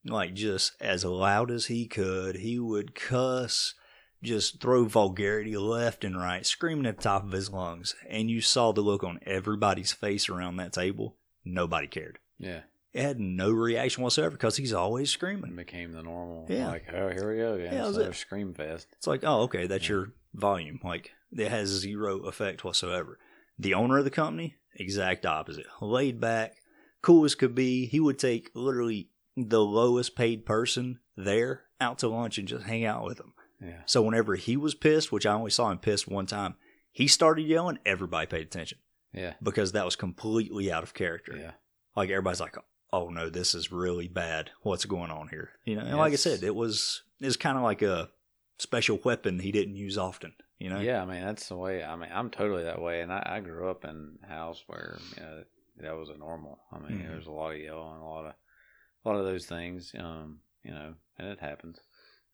[0.05, 2.35] Like just as loud as he could.
[2.37, 3.73] He would cuss,
[4.21, 7.95] just throw vulgarity left and right, screaming at the top of his lungs.
[8.09, 11.15] And you saw the look on everybody's face around that table.
[11.45, 12.19] Nobody cared.
[12.37, 12.61] yeah.
[12.93, 15.55] It had no reaction whatsoever because he's always It screaming.
[15.55, 16.45] became the normal.
[16.49, 16.67] Yeah.
[16.67, 17.55] Like, oh, here we go.
[17.55, 18.15] Yeah, Yeah, that was it.
[18.15, 18.87] scream fest.
[18.97, 20.79] It's like, oh, okay, that's your volume.
[20.83, 23.17] Like, it has zero effect whatsoever.
[23.57, 25.65] The owner of the company, exact opposite.
[25.81, 26.55] Laid back,
[27.01, 27.87] cool as could be.
[27.87, 32.85] He would take literally the lowest paid person there out to lunch and just hang
[32.85, 33.33] out with them.
[33.61, 36.55] Yeah, So whenever he was pissed, which I only saw him pissed one time,
[36.91, 37.79] he started yelling.
[37.85, 38.77] Everybody paid attention
[39.13, 41.35] yeah, because that was completely out of character.
[41.39, 41.51] yeah.
[41.95, 42.55] Like everybody's like,
[42.93, 44.51] "Oh no, this is really bad.
[44.61, 47.63] What's going on here?" You know, and like I said, it was it's kind of
[47.63, 48.09] like a
[48.59, 50.33] special weapon he didn't use often.
[50.59, 51.83] You know, Yeah, I mean that's the way.
[51.83, 54.97] I mean, I'm totally that way, and I, I grew up in a house where
[55.17, 55.43] you know
[55.77, 56.59] that was a normal.
[56.71, 57.07] I mean, Mhm.
[57.07, 58.33] there's a lot of yelling, a lot of
[59.03, 59.93] a lot of those things.
[59.97, 61.79] Um, you know, and it happens.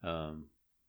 [0.03, 0.45] Um,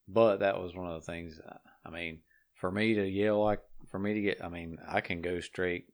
[0.07, 1.41] but that was one of the things.
[1.85, 2.21] I mean,
[2.55, 5.87] for me to yell like, for me to get, I mean, I can go straight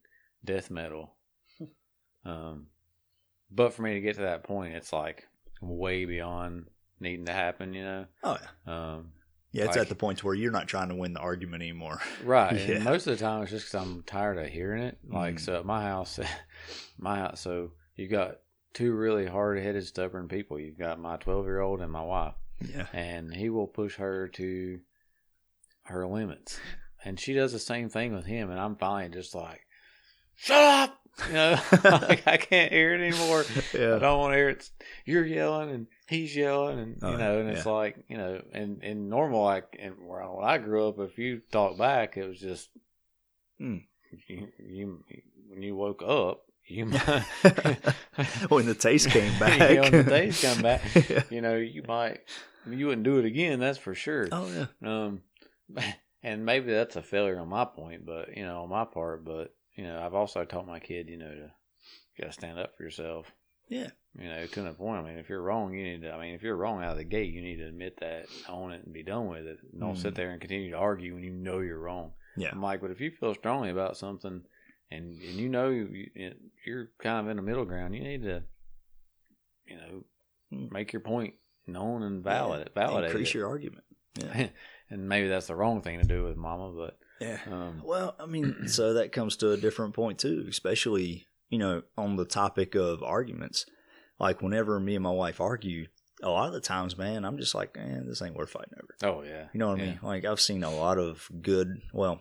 [0.45, 1.15] death metal.
[2.25, 2.67] um,
[3.51, 5.27] but for me to get to that point, it's like
[5.61, 6.67] way beyond
[7.01, 7.75] needing to happen.
[7.75, 8.07] You know.
[8.25, 9.13] Oh yeah, Um,
[9.53, 9.65] yeah.
[9.65, 12.01] It's Like- at the point where you're not trying to win the argument anymore.
[12.25, 12.55] Right.
[12.57, 12.77] Yeah.
[12.77, 14.99] And most of the time, it's just because I'm tired of hearing it.
[15.09, 15.41] Like, Mhm.
[15.41, 16.19] so at my house,
[16.99, 18.39] my house, so you got
[18.75, 20.59] two really hard headed, stubborn people.
[20.61, 24.29] You've got my 12 year old and my wife, Yeah, and he will push her
[24.29, 24.81] to
[25.85, 26.59] her limits.
[27.05, 28.51] And she does the same thing with him.
[28.51, 29.61] And I'm finally just like,
[30.35, 30.59] shut
[30.91, 30.99] up.
[31.29, 33.45] You know, like, I can't hear it anymore.
[33.75, 34.69] I don't want to hear it.
[35.05, 38.83] You're yelling and he's yelling, and you Oh, know, and it's like you know, and
[38.83, 42.29] and normal like and where I- when I grew up, if you talk back, it
[42.29, 42.69] was just
[43.61, 43.85] Mm.
[44.29, 45.05] you, you
[45.49, 47.25] when you woke up, you might
[48.49, 50.83] when the taste came back, Yeah, when the taste come back.
[51.09, 51.23] yeah.
[51.31, 52.21] you know, you might
[52.69, 53.59] you wouldn't do it again.
[53.61, 54.29] That's for sure.
[54.33, 55.23] Oh yeah, Um,
[56.23, 59.25] and maybe that's a failure on my point, but you know, on my part.
[59.25, 61.51] But you know, I've also taught my kid, you know, to
[62.17, 63.31] you got to stand up for yourself.
[63.69, 65.05] yeah, You know, to the point.
[65.05, 66.13] I mean, if you're wrong, you need to.
[66.13, 68.73] I mean, if you're wrong out of the gate, you need to admit that, own
[68.73, 69.59] it, and be done with it.
[69.79, 69.99] Don't Mhm.
[70.03, 72.13] sit there and continue to argue when you know you're wrong.
[72.37, 72.51] yeah.
[72.53, 74.43] I'm like, but if you feel strongly about something,
[74.91, 76.07] and and you know you,
[76.65, 78.43] you're kind of in the middle ground, you need to,
[79.67, 80.05] you know,
[80.53, 80.71] Mm.
[80.71, 81.35] make your point
[81.67, 82.71] known and valid.
[82.77, 82.83] Yeah.
[82.87, 83.35] Validate Increase it.
[83.35, 83.85] your argument.
[84.15, 84.49] Yeah,
[84.91, 87.39] and maybe that's the wrong thing to do with mama, but Yeah.
[87.51, 91.83] Um, Well, I mean, so that comes to a different point too, especially, you know,
[91.97, 93.67] on the topic of arguments.
[94.19, 95.87] Like whenever me and my wife argue,
[96.23, 99.13] a lot of the times, man, I'm just like, man, this ain't worth fighting over.
[99.15, 99.99] oh yeah, You know what I mean?
[100.03, 102.21] Like I've seen a lot of good, well,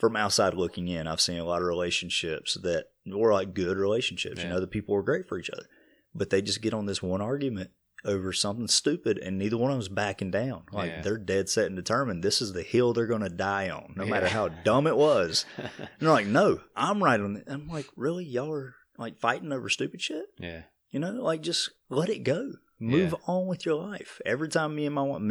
[0.00, 4.38] from outside looking in, I've seen a lot of relationships that were like good relationships.
[4.42, 4.54] You Yeah.
[4.54, 5.66] know, the people were great for each other,
[6.14, 7.70] but they just get on this one argument
[8.04, 10.64] over something stupid, and neither one of them's backing down.
[10.72, 11.00] Like Yeah.
[11.02, 14.04] they're dead set and determined this is the hill they're going to die on, no
[14.06, 15.44] matter how dumb it was.
[15.58, 17.44] And they're like, no, I'm right on it.
[17.46, 20.26] I'm like, really, y'all are like fighting over stupid shit?
[20.38, 22.52] yeah, You know, like just let it go.
[22.80, 23.18] Move Yeah.
[23.34, 24.20] on with your life.
[24.26, 25.22] Every time me and my wife,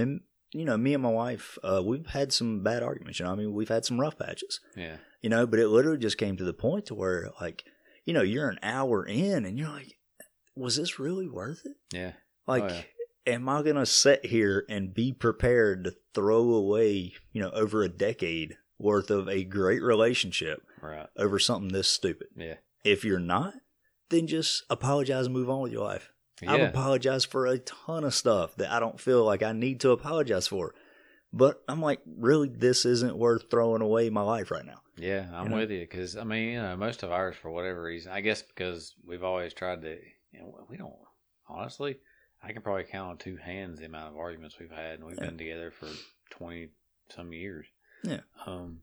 [0.51, 3.19] you know, me and my wife, uh, we've had some bad arguments.
[3.19, 4.59] You know, I mean, we've had some rough patches.
[4.75, 7.63] yeah, You know, but it literally just came to the point to where, like,
[8.05, 9.95] you know, you're an hour in, and you're like,
[10.55, 11.75] was this really worth it?
[11.91, 12.13] yeah,
[12.47, 12.83] Oh, like, Oh,
[13.25, 17.89] am I gonna sit here and be prepared to throw away, you know, over a
[17.89, 22.27] decade worth of a great relationship right, over something this stupid?
[22.35, 23.53] yeah, If you're not,
[24.09, 26.11] then just apologize and move on with your life.
[26.45, 29.91] I've apologized for a ton of stuff that I don't feel like I need to
[29.91, 30.75] apologize for.
[31.31, 34.81] But I'm like, really, this isn't worth throwing away my life right now.
[34.97, 35.27] yeah.
[35.33, 35.55] I'm you know?
[35.57, 38.41] with you because I mean, you know, most of ours for whatever reason, I guess
[38.41, 39.97] because we've always tried to,
[40.31, 40.93] you know, we don't
[41.47, 41.97] honestly.
[42.43, 45.17] I can probably count on two hands the amount of arguments we've had, and we've
[45.17, 45.25] Yeah.
[45.27, 45.87] been together for
[46.29, 46.69] twenty
[47.09, 47.65] some years.
[48.03, 48.19] Yeah.
[48.45, 48.81] Um,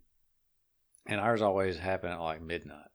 [1.07, 2.89] and ours always happen at like midnight,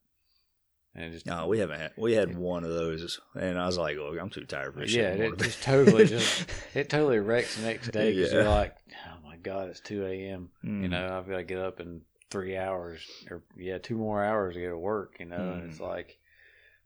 [0.96, 1.92] and just No, we haven't had.
[1.98, 4.94] We had one of those, and I was like, look, I'm too tired for this
[4.94, 5.34] Yeah, shit.
[5.34, 8.40] it just totally just- it totally wrecks the next day because Yeah.
[8.40, 8.76] you're like,
[9.08, 10.50] oh my god, it's two a.m.
[10.64, 10.90] You Mm.
[10.90, 12.02] know, I've got to get up in
[12.32, 15.18] three hours or yeah, two more hours to go to work.
[15.20, 15.70] You know, and Mm.
[15.70, 16.18] it's like,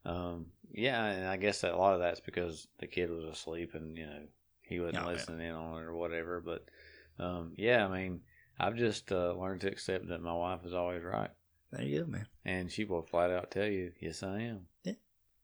[0.05, 3.71] um, yeah, and I guess that a lot of that's because the kid was asleep
[3.73, 4.21] and you know
[4.61, 5.13] he wasn't Oh, yeah.
[5.15, 6.39] listening in on it or whatever.
[6.41, 6.65] But
[7.23, 8.21] um, yeah, I mean,
[8.59, 11.31] I've just uh, learned to accept that my wife is always right,
[11.71, 12.27] There you go, man.
[12.45, 14.67] and she will flat out tell you, "Yes, I am."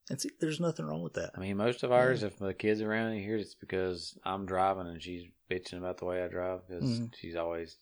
[0.10, 1.32] And see, there's nothing wrong with that.
[1.36, 5.02] I mean, most of ours, if the kids around here, it's because I'm driving and
[5.02, 7.16] she's bitching about the way I drive because Mhm.
[7.16, 7.78] she's always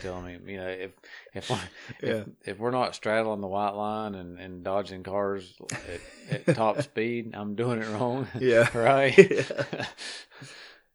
[0.00, 0.92] telling me, you know, if
[1.34, 1.50] if,
[2.02, 2.08] Yeah.
[2.20, 5.54] if if we're not straddling the white line and, and dodging cars
[5.88, 6.00] at,
[6.30, 8.28] at top speed, I'm doing it wrong.
[8.40, 8.68] Yeah.
[8.76, 9.16] right.
[9.18, 9.86] Yeah.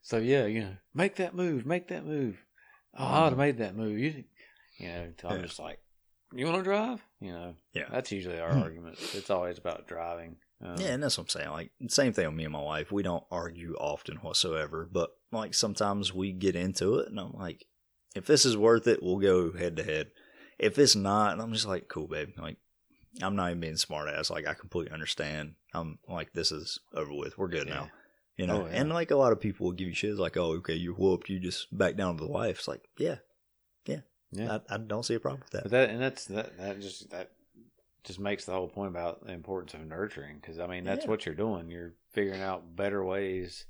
[0.01, 2.43] so yeah, you know, make that move, make that move.
[2.97, 3.97] Oh, I would have made that move.
[3.97, 4.23] You,
[4.77, 5.41] you know, I'm Yeah.
[5.45, 5.79] just like,
[6.33, 7.03] you want to drive?
[7.19, 7.85] You know, Yeah.
[7.91, 8.61] That's usually our Hmm.
[8.61, 8.97] argument.
[9.13, 10.37] It's always about driving.
[10.63, 11.49] Um, Yeah, and that's what I'm saying.
[11.49, 12.91] Like, same thing with me and my wife.
[12.91, 17.65] We don't argue often whatsoever, but like sometimes we get into it, and I'm like,
[18.15, 20.11] if this is worth it, we'll go head to head.
[20.59, 22.29] If it's not, I'm just like, cool, babe.
[22.37, 22.57] Like,
[23.21, 24.29] I'm not even being smart ass.
[24.29, 25.55] Like, I completely understand.
[25.73, 27.37] I'm like, this is over with.
[27.37, 27.73] We're good Yeah.
[27.73, 27.89] now.
[28.37, 28.73] You know, Oh, yeah.
[28.81, 30.11] and like a lot of people will give you shit.
[30.11, 31.29] It's like, oh, okay, you're whooped.
[31.29, 32.59] You just back down to the wife.
[32.59, 33.17] It's like, yeah,
[33.85, 34.01] yeah.
[34.31, 34.59] Yeah.
[34.69, 35.63] I, I don't see a problem with that.
[35.63, 37.31] But that and that's that that just that
[38.03, 41.11] just makes the whole point about the importance of nurturing because I mean that's Yeah.
[41.11, 41.69] what you're doing.
[41.69, 43.65] You're figuring out better ways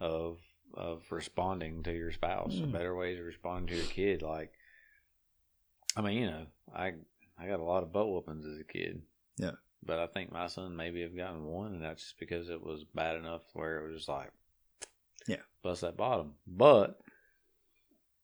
[0.00, 0.38] of
[0.74, 2.72] of responding to your spouse, Mm.
[2.72, 4.20] better ways of responding to your kid.
[4.22, 4.52] Like,
[5.96, 6.94] I mean, you know, I
[7.38, 9.02] I got a lot of butt whoopings as a kid.
[9.36, 9.52] Yeah.
[9.82, 12.84] But I think my son maybe have gotten one, and that's just because it was
[12.84, 14.32] bad enough where it was just like,
[15.26, 15.42] Yeah.
[15.62, 16.34] bust that bottom.
[16.46, 17.00] But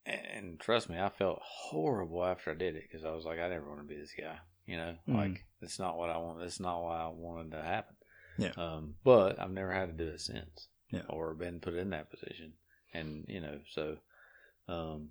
[0.04, 3.48] and trust me, I felt horrible after I did it because I was like, I
[3.48, 4.40] never want to be this guy.
[4.66, 5.14] You know, Mhm.
[5.16, 6.42] like it's not what I want.
[6.42, 7.96] It's not why I wanted to happen.
[8.38, 8.53] Yeah.
[8.57, 10.68] Um, but I've never had to do it since.
[10.90, 11.03] Yeah.
[11.09, 12.53] Or been put in that position,
[12.92, 13.98] and you know, so,
[14.68, 15.11] um,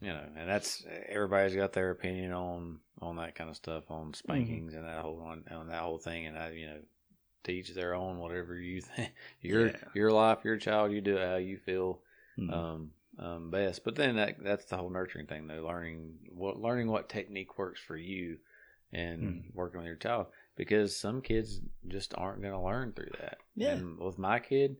[0.00, 4.14] you know, and that's everybody's got their opinion on on that kind of stuff on
[4.14, 6.80] spankings and that whole on, on that whole thing, and I, you know,
[7.42, 8.18] teach their own.
[8.18, 9.76] Whatever you think, your Yeah.
[9.94, 12.00] your life, your child, you do it how you feel
[12.38, 12.52] Mhm.
[12.52, 13.84] um, um, best.
[13.84, 15.64] But then that that's the whole nurturing thing, though.
[15.66, 18.38] Learning what learning what technique works for you,
[18.92, 19.54] and Mm.
[19.54, 23.38] working with your child, because some kids just aren't going to learn through that.
[23.56, 23.72] Yeah.
[23.72, 24.76] And with my kid,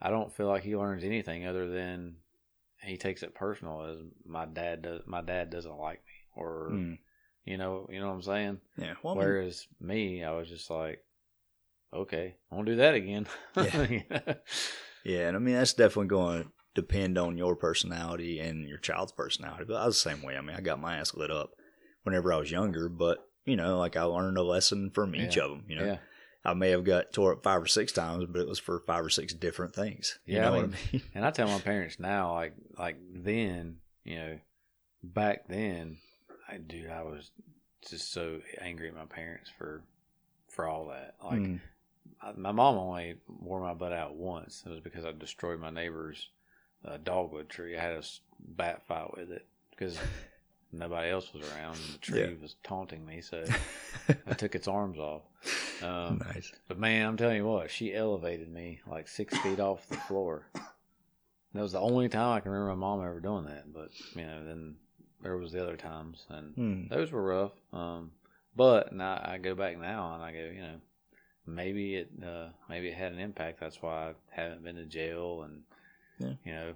[0.00, 2.16] I don't feel like he learns anything other than
[2.82, 5.02] he takes it personal as my dad does.
[5.06, 6.98] My dad doesn't like me, or Mm.
[7.44, 8.60] you know, you know what I'm saying.
[8.76, 8.94] Yeah.
[9.02, 11.02] Well, I mean, Whereas me, I was just like,
[11.92, 13.26] okay, I won't do that again.
[13.56, 14.02] Yeah.
[15.04, 19.64] Yeah, and I mean that's definitely going depend on your personality and your child's personality.
[19.66, 20.36] But I was the same way.
[20.36, 21.50] I mean, I got my ass lit up
[22.04, 25.50] whenever I was younger, but you know, like I learned a lesson from each of
[25.50, 25.64] them.
[25.68, 25.98] You know, yeah.
[26.44, 29.04] I may have got tore up five or six times, but it was for five
[29.04, 30.18] or six different things.
[30.26, 31.02] You Yeah, I mean, what I mean?
[31.14, 34.38] And I tell my parents now, like like then, you know,
[35.02, 35.98] back then,
[36.48, 37.30] I dude, I was
[37.88, 39.82] just so angry at my parents for
[40.48, 41.14] for all that.
[41.24, 41.60] Like Mm.
[42.20, 44.62] I, my mom only wore my butt out once.
[44.64, 46.30] It was because I destroyed my neighbor's
[46.84, 47.76] uh, dogwood tree.
[47.76, 48.02] I had a
[48.40, 49.98] bat fight with it because
[50.72, 51.76] nobody else was around.
[51.78, 52.42] And the tree Yeah.
[52.42, 53.44] was taunting me, so
[54.26, 55.22] I took its arms off.
[55.82, 56.52] Um, nice.
[56.68, 60.46] but man, I'm telling you what, she elevated me like six feet off the floor.
[61.54, 63.72] That was the only time I can remember my mom ever doing that.
[63.72, 64.76] But you know, then
[65.22, 66.88] there was the other times, and Hmm.
[66.88, 67.52] those were rough.
[67.72, 68.12] Um,
[68.54, 70.80] but now I go back now and I go, you know,
[71.46, 73.60] maybe it uh, maybe it had an impact.
[73.60, 75.62] That's why I haven't been to jail, and
[76.18, 76.32] Yeah.
[76.44, 76.74] you know,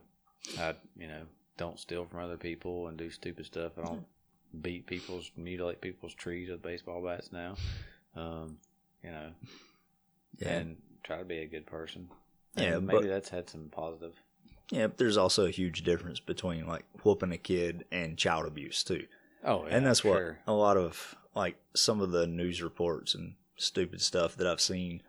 [0.59, 1.23] I you know
[1.57, 3.73] don't steal from other people and do stupid stuff.
[3.79, 4.05] I don't
[4.63, 7.55] beat people's mutilate people's trees with baseball bats now.
[8.17, 8.59] Um,
[9.05, 9.31] you know,
[10.39, 10.49] Yeah.
[10.59, 12.09] and try to be a good person.
[12.57, 14.15] Yeah, And maybe but- that's had some positive.
[14.73, 18.85] Yeah, but there's also a huge difference between like whooping a kid and child abuse
[18.85, 19.07] too.
[19.45, 20.39] Oh, yeah, and that's what sure.
[20.47, 25.03] a lot of like some of the news reports and stupid stuff that I've seen.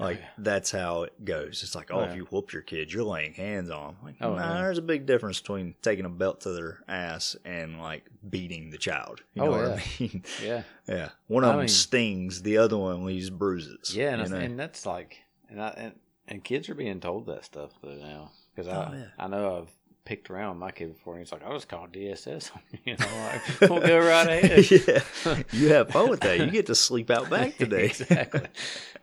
[0.00, 0.26] Like yeah.
[0.38, 1.62] that's how it goes.
[1.62, 2.10] It's like, oh, Yeah.
[2.10, 3.96] if you whoop your kid, you're laying hands on them.
[4.02, 4.60] Like, Oh, nah, yeah.
[4.62, 8.78] there's a big difference between taking a belt to their ass and like beating the
[8.78, 9.20] child.
[9.34, 10.22] You oh, know Oh, what I mean?
[10.42, 11.08] Yeah, yeah.
[11.28, 13.94] One of I them mean- stings, the other one leaves bruises.
[13.94, 15.92] yeah, and, and that's like, and I and,
[16.28, 19.04] and kids are being told that stuff though now because oh, I Oh, yeah.
[19.18, 19.70] I know I've
[20.10, 23.06] picked around my kid before and he's like, I just called DSS on you, know,
[23.28, 24.68] like we'll go right ahead.
[25.24, 26.40] yeah, you have fun with that.
[26.40, 27.84] You get to sleep out back today.
[27.84, 28.48] exactly.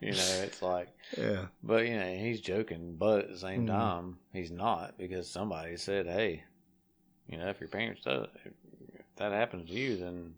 [0.02, 1.46] You know, it's like, yeah.
[1.64, 3.68] but you know, he's joking, but at the same Mhm.
[3.70, 6.44] time, he's not because somebody said, hey,
[7.30, 8.52] you know, if your parents do if
[9.16, 10.34] that happens to you, then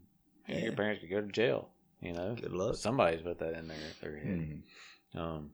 [0.48, 1.70] know, your parents could go to jail.
[2.00, 2.76] You know, Good luck.
[2.76, 4.62] somebody's put that in their their head.
[5.16, 5.20] Mhm.
[5.20, 5.50] Um,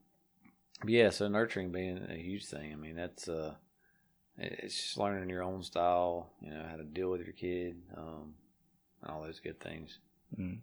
[0.81, 2.73] but yeah, so nurturing being a huge thing.
[2.73, 3.55] I mean, that's uh,
[4.37, 6.29] it's just learning your own style.
[6.41, 8.33] You know how to deal with your kid, um,
[9.01, 9.99] and all those good things.
[10.39, 10.59] Mhm.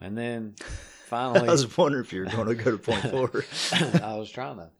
[0.00, 0.54] And then
[1.06, 3.44] finally, I was wondering if you were going to go to point four.
[4.02, 4.70] I was trying to,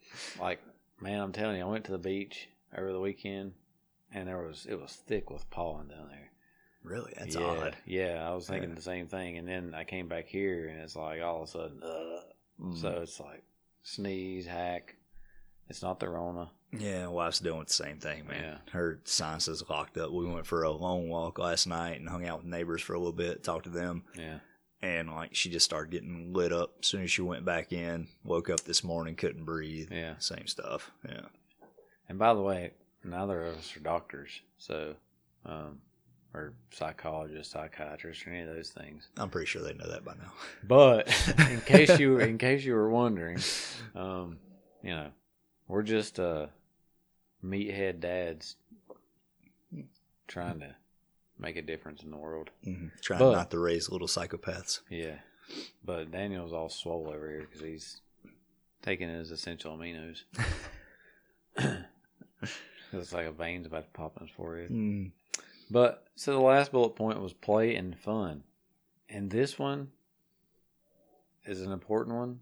[0.40, 0.60] like,
[1.00, 3.52] man, I'm telling you, I went to the beach over the weekend,
[4.12, 6.30] and there was it was thick with pollen down there.
[6.82, 7.12] really?
[7.18, 7.76] That's yeah, odd.
[7.84, 8.74] Yeah, I was thinking Yeah.
[8.76, 11.52] the same thing, and then I came back here, and it's like all of a
[11.52, 12.20] sudden, uh,
[12.60, 12.76] Mm.
[12.76, 13.42] so it's like
[13.82, 14.96] sneeze, hack.
[15.70, 16.50] It's not the Rona.
[16.76, 18.42] Yeah, wife's doing the same thing, man.
[18.44, 18.58] Yeah.
[18.72, 20.10] Her sinuses locked up.
[20.12, 22.98] We went for a long walk last night and hung out with neighbors for a
[22.98, 24.38] little bit, talked to them, Yeah,
[24.82, 28.08] and like she just started getting lit up as soon as she went back in.
[28.24, 29.88] Woke up this morning, couldn't breathe.
[29.90, 30.14] yeah.
[30.18, 30.90] Same stuff.
[31.08, 31.22] Yeah.
[32.08, 32.72] And by the way,
[33.04, 34.94] neither of us are doctors, so
[35.46, 35.78] um,
[36.34, 39.08] or psychologists, psychiatrists, or any of those things.
[39.16, 40.32] I'm pretty sure they know that by now.
[40.62, 41.08] But
[41.50, 43.38] in case you in case you were wondering,
[43.96, 44.38] um,
[44.82, 45.08] you know,
[45.70, 46.46] we're just uh,
[47.44, 48.56] meathead dads
[50.26, 50.74] trying to
[51.38, 52.50] make a difference in the world.
[52.64, 54.80] hmm Trying But- not to raise little psychopaths.
[54.90, 55.16] Yeah,
[55.84, 58.00] but Daniel's all swole over here because he's
[58.82, 60.22] taking his essential aminos.
[62.92, 64.70] it's like a vein's about to pop in his forehead.
[64.70, 65.12] Mm.
[65.70, 68.42] But so the last bullet point was play and fun,
[69.08, 69.88] and this one
[71.46, 72.40] is an important one,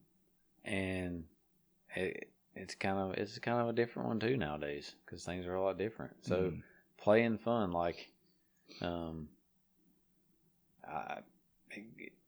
[0.65, 1.25] and
[1.95, 2.31] it,
[2.61, 5.63] it's kind of it's kind of a different one too nowadays because things are a
[5.63, 6.15] lot different.
[6.23, 6.63] So Mm.
[6.99, 8.11] play and fun, like,
[8.83, 9.29] um,
[10.85, 11.21] I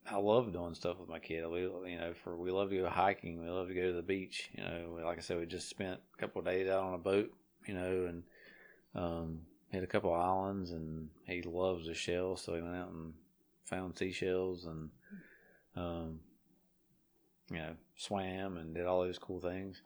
[0.06, 1.46] I love doing stuff with my kid.
[1.48, 3.42] We you know for we love to go hiking.
[3.42, 4.50] We love to go to the beach.
[4.52, 6.98] You know, like I said, we just spent a couple of days out on a
[6.98, 7.32] boat.
[7.66, 8.22] You know, and
[8.94, 9.40] um,
[9.70, 13.12] hit a couple of islands, and he loves the shells, so he went out and
[13.64, 14.90] found seashells and
[15.76, 16.20] um,
[17.50, 19.82] you know swam and did all those cool things.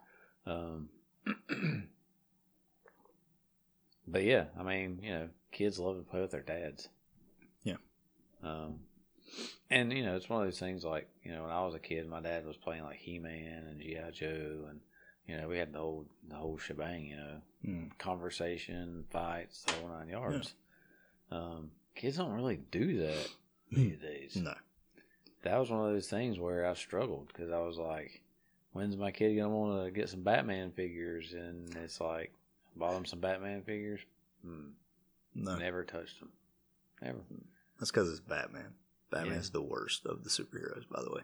[0.47, 0.89] Um,
[4.07, 6.89] but yeah, I mean, you know, kids love to play with their dads.
[7.63, 7.77] Yeah.
[8.43, 8.81] Um,
[9.71, 11.79] and you know, it's one of those things like you know, when I was a
[11.79, 14.81] kid, my dad was playing like He Man and GI Joe, and
[15.27, 17.07] you know, we had the whole the whole shebang.
[17.07, 17.97] You know, Mm.
[17.99, 20.53] conversation, fights, the whole nine yards.
[21.31, 23.31] Um, kids don't really do that
[23.71, 23.77] Hmm.
[23.77, 24.37] these days.
[24.37, 24.53] No.
[25.45, 28.21] That was one of those things where I struggled because I was like,
[28.75, 32.33] "When's my kid gonna want to get some Batman figures?" And it's like,
[32.77, 34.01] bought him some Batman figures.
[34.43, 34.71] Hmm,
[35.35, 35.57] No.
[35.57, 36.31] Never touched them.
[37.01, 37.19] Never.
[37.79, 38.75] That's because it's Batman.
[39.11, 39.55] Batman's Yeah.
[39.55, 41.23] the worst of the superheroes, by the way.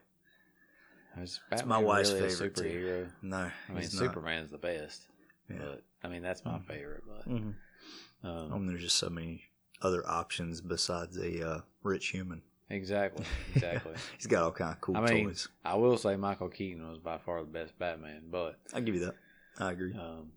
[1.18, 2.62] Is It's my wife's really favorite too.
[2.62, 3.12] superhero?
[3.22, 3.36] No,
[3.68, 4.00] I mean, he's not.
[4.14, 5.08] Superman's the best.
[5.48, 5.58] Yeah.
[5.58, 6.64] But I mean, that's my Mhm.
[6.66, 7.04] favorite.
[7.06, 7.54] But Mhm.
[8.22, 9.50] um, Um, there's just so many
[9.82, 12.42] other options besides a uh, rich human.
[12.70, 13.94] Exactly, exactly.
[14.16, 15.48] He's got all kind of cool I mean, toys.
[15.64, 19.06] I will say Michael Keaton was by far the best Batman, but I'll give you
[19.06, 19.14] that.
[19.58, 19.92] I agree.
[19.94, 20.30] um,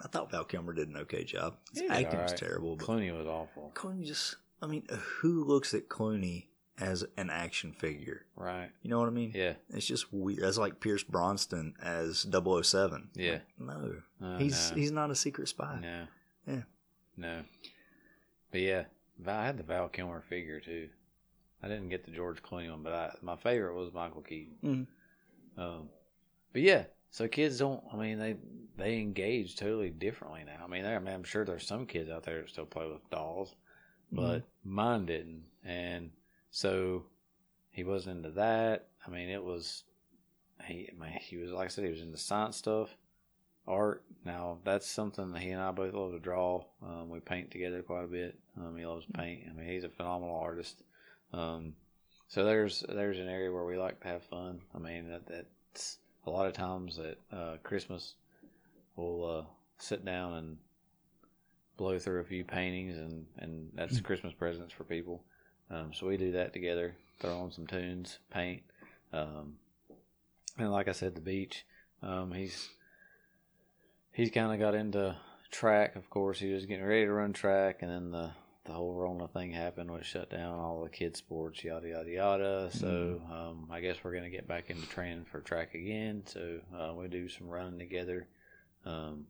[0.00, 1.56] I thought Val Kilmer did an okay job.
[1.72, 3.70] His acting was terrible, but Clooney was awful.
[3.74, 4.84] Clooney just, I mean,
[5.20, 6.46] who looks at Clooney
[6.80, 8.24] as an action figure?
[8.34, 8.70] Right?
[8.82, 9.32] You know what I mean?
[9.34, 9.52] Yeah.
[9.70, 10.42] It's just weird.
[10.42, 13.10] That's like Pierce Brosnan as 007.
[13.14, 13.38] Yeah.
[13.58, 13.96] No.
[14.20, 14.76] Uh, he's no.
[14.76, 15.78] he's not a secret spy.
[15.80, 16.06] no.
[16.48, 16.62] Yeah.
[17.16, 17.42] No.
[18.50, 18.84] but yeah,
[19.24, 20.88] I had the Val Kilmer figure too.
[21.62, 24.56] I didn't get the George Clooney one, but I, my favorite was Michael Keaton.
[25.56, 25.60] Mhm.
[25.62, 25.88] Um,
[26.52, 27.82] but yeah, so kids don't.
[27.92, 28.36] I mean, they
[28.76, 30.64] they engage totally differently now.
[30.64, 33.08] I mean, I mean, I'm sure there's some kids out there that still play with
[33.10, 33.54] dolls,
[34.10, 36.10] but mine didn't, and
[36.50, 37.04] so
[37.70, 38.88] he wasn't into that.
[39.06, 39.84] I mean, it was
[40.66, 40.88] he.
[40.90, 42.96] I mean, he was like I said, he was into science stuff,
[43.66, 44.04] art.
[44.24, 46.64] Now that's something that he and I both love to draw.
[46.82, 48.38] Um, we paint together quite a bit.
[48.56, 49.44] Um, he loves paint.
[49.48, 50.82] I mean, he's a phenomenal artist.
[51.32, 51.74] Um,
[52.28, 54.60] so there's there's an area where we like to have fun.
[54.74, 58.14] I mean, that that's a lot of times at uh, Christmas
[58.96, 59.44] we'll uh,
[59.78, 60.56] sit down and
[61.76, 65.22] blow through a few paintings, and and that's Christmas presents for people.
[65.70, 66.94] Um, so we do that together.
[67.20, 68.62] Throw on some tunes, paint,
[69.12, 69.54] um,
[70.58, 71.64] and like I said, the beach.
[72.02, 72.68] Um, he's
[74.12, 75.16] he's kind of got into
[75.50, 75.96] track.
[75.96, 78.32] Of course, he was getting ready to run track, and then the
[78.64, 82.70] the whole Rona thing happened, which shut down all the kids' sports, yada yada yada.
[82.72, 86.22] So um, I guess we're gonna get back into training for track again.
[86.26, 88.28] So uh, we do some running together,
[88.84, 89.26] um,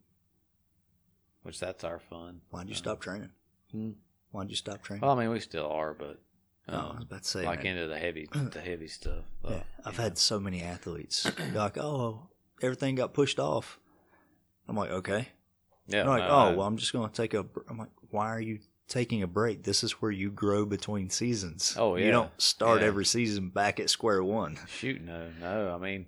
[1.42, 2.40] which that's our fun.
[2.50, 3.30] Why'd you Uh, stop training?
[3.70, 3.90] Hmm?
[4.32, 5.02] Why'd you stop training?
[5.06, 6.20] Well, I mean, we still are, but
[6.68, 7.76] oh, I um, was about to say, like man.
[7.76, 9.24] into the heavy, the heavy stuff.
[9.44, 12.28] Uh, Yeah, I've had so many athletes be like, "Oh,
[12.60, 13.78] everything got pushed off."
[14.68, 15.28] I'm like, "Okay."
[15.86, 17.78] yeah, They're like, no, "Oh, I- well, I'm just going to take a." br-" I'm
[17.78, 18.60] like, "Why are you
[18.92, 19.64] taking a break?
[19.64, 21.74] This is where you grow between seasons.
[21.78, 22.86] Oh, yeah, you don't start Yeah.
[22.88, 25.74] every season back at square one." Shoot, no, no.
[25.74, 26.06] I mean,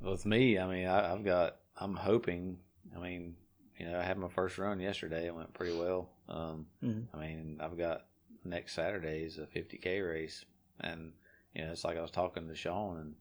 [0.00, 1.56] with me, I mean, I, I've got.
[1.76, 2.58] I'm hoping.
[2.94, 3.36] I mean,
[3.78, 5.26] you know, I had my first run yesterday.
[5.26, 6.10] It went pretty well.
[6.28, 7.06] Um, Mhm.
[7.14, 8.06] I mean, I've got
[8.44, 10.44] next Saturday is a 50k race,
[10.80, 11.12] and
[11.54, 13.14] you know, it's like I was talking to Sean, and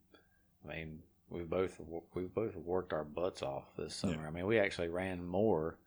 [0.66, 0.99] I mean,
[1.30, 1.80] we both
[2.14, 4.22] we both worked our butts off this summer.
[4.24, 4.28] Yeah.
[4.28, 5.78] I mean, we actually ran more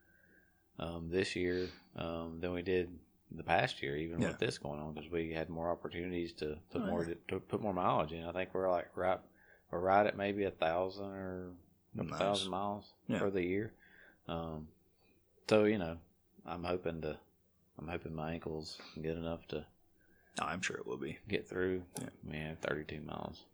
[0.79, 2.89] um, this year um, than we did
[3.33, 4.29] the past year, even Yeah.
[4.29, 7.15] with this going on, because we had more opportunities to put Oh, more yeah.
[7.29, 8.25] to put more mileage in.
[8.25, 9.21] I think we're like right
[9.71, 11.53] we're right at maybe a thousand or
[11.99, 12.19] a Nice.
[12.19, 13.19] thousand miles Yeah.
[13.19, 13.73] for the year.
[14.27, 14.69] Um,
[15.49, 15.99] so you know,
[16.45, 17.19] I'm hoping to
[17.79, 19.67] I'm hoping my ankles good enough to
[20.41, 21.19] Oh, I'm sure it will be.
[21.29, 21.85] get through.
[22.01, 22.09] Yeah.
[22.23, 23.45] Man, 32 miles.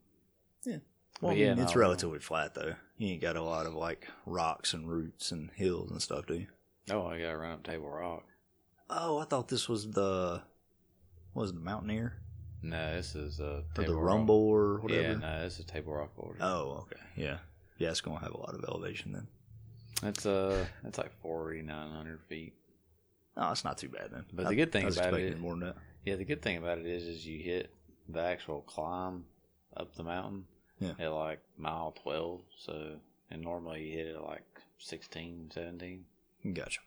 [0.65, 0.79] Yeah.
[1.21, 2.75] Well, But I yeah, mean, it's no, relatively flat though.
[2.99, 6.35] You ain't got a lot of like rocks and roots and hills and stuff, do
[6.35, 6.47] you?
[6.91, 8.25] Oh, I gotta run up Table Rock.
[8.89, 10.43] Oh, I thought this was the
[11.35, 12.15] was it, the Mountaineer
[12.63, 13.95] No, this is uh, or the.
[13.95, 15.03] Rumble or whatever.
[15.03, 16.39] Yeah, no, this is Table Rock order.
[16.41, 17.39] Oh, okay, yeah,
[17.79, 17.91] yeah.
[17.91, 19.27] It's gonna have a lot of elevation then.
[20.03, 22.55] That's uh, that's like 4,900 feet.
[23.37, 24.25] Oh, it's not too bad then.
[24.33, 25.77] But I- the good thing about it more than that.
[26.05, 27.71] Yeah, the good thing about it is, is you hit
[28.09, 29.25] the actual climb
[29.77, 30.45] up the mountain
[30.79, 30.93] Yeah.
[31.01, 32.43] at like mile 12.
[32.59, 32.97] So,
[33.31, 34.45] and normally you hit it at like
[34.79, 36.05] 16, 17.
[36.55, 36.81] Gotcha.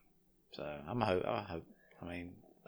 [0.53, 1.25] So I'm hope.
[1.25, 1.65] I hope.
[2.01, 2.31] I mean,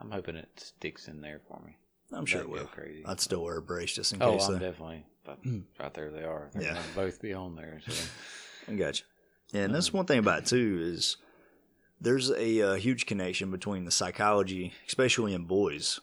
[0.00, 1.76] I'm hoping it sticks in there for me.
[2.12, 2.68] I'm sure it That'd go will.
[2.68, 3.04] Crazy.
[3.04, 4.46] I'd still wear a brace just in oh, case.
[4.46, 4.58] I'm though.
[4.60, 5.04] definitely.
[5.24, 5.64] But Mm.
[5.78, 6.48] right there they are.
[6.54, 6.82] They're Yeah.
[6.94, 7.80] both be on there.
[7.86, 7.92] So.
[8.68, 9.04] I gotcha.
[9.52, 11.16] Yeah, and that's one thing about it too is
[12.00, 16.00] there's a, uh huge connection between the psychology, especially in boys,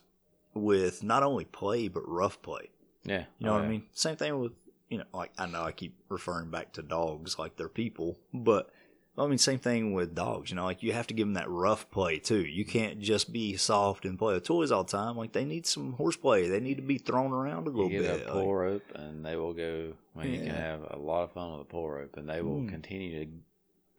[0.53, 2.69] with not only play but rough play.
[3.03, 3.25] Yeah.
[3.39, 3.83] You know Oh, what I mean?
[3.93, 4.51] Same thing with
[4.89, 8.69] you know, like I know I keep referring back to dogs like they're people, but
[9.17, 10.49] I mean same thing with dogs.
[10.49, 12.45] You know, like you have to give them that rough play too.
[12.45, 15.15] You can't just be soft and play with toys all the time.
[15.15, 16.49] Like they need some horseplay.
[16.49, 18.27] They need to be thrown around a little You get bit.
[18.27, 19.93] a Like, rope, and they will go.
[20.17, 22.41] I mean, you can have a lot of fun with a pull rope, and they
[22.41, 22.69] will Mm.
[22.69, 23.31] continue to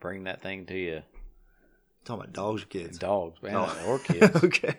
[0.00, 1.02] bring that thing to you.
[2.04, 2.98] talking about dogs or kids.
[2.98, 3.84] Dogs, man, Oh.
[3.86, 4.36] or kids.
[4.44, 4.76] okay.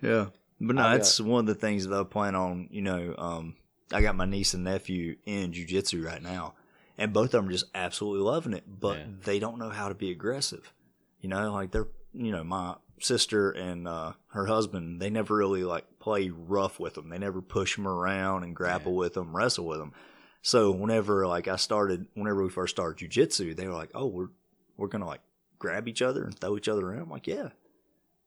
[0.00, 0.26] Yeah.
[0.60, 3.56] But no, that's one of the things that I plan on, you know, um,
[3.92, 6.54] I got my niece and nephew in jujitsu right now.
[6.96, 9.06] And both of them are just absolutely loving it, but Yeah.
[9.24, 10.72] they don't know how to be aggressive.
[11.20, 15.64] You know, like they're you know, my sister and uh, her husband, they never really
[15.64, 17.08] like play rough with them.
[17.08, 18.98] They never push them around and grapple Yeah.
[18.98, 19.92] with them, wrestle with them.
[20.42, 24.28] So whenever like I started, whenever we first started jujitsu, they were like, "Oh, we're
[24.76, 25.22] we're gonna like
[25.58, 27.48] grab each other and throw each other around." I'm like, "Yeah."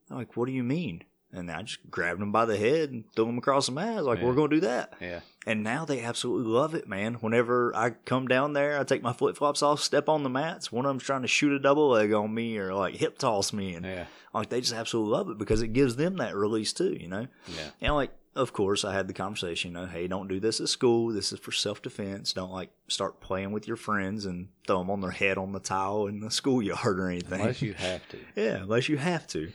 [0.09, 1.03] They're like, what do you mean?
[1.33, 3.89] And I just grabbed them by the head and threw them across the mat.
[3.89, 4.25] I was like, Yeah.
[4.25, 4.93] we're going to do that.
[5.01, 7.15] Yeah, And now they absolutely love it, man.
[7.15, 10.71] Whenever I come down there, I take my flip flops off, step on the mats.
[10.71, 13.51] One of them's trying to shoot a double leg on me or like hip toss
[13.51, 13.75] me.
[13.75, 16.95] And yeah, like they just absolutely love it because it gives them that release too,
[16.97, 17.27] you know?
[17.47, 17.69] yeah.
[17.81, 20.69] And like, of course, I had the conversation, you know, hey, don't do this at
[20.69, 21.07] school.
[21.09, 22.33] This is for self defense.
[22.33, 25.59] Don't like start playing with your friends and throw them on their head on the
[25.59, 27.41] tile in the schoolyard or anything.
[27.41, 28.17] Unless you have to.
[28.35, 29.51] Yeah, unless you have to.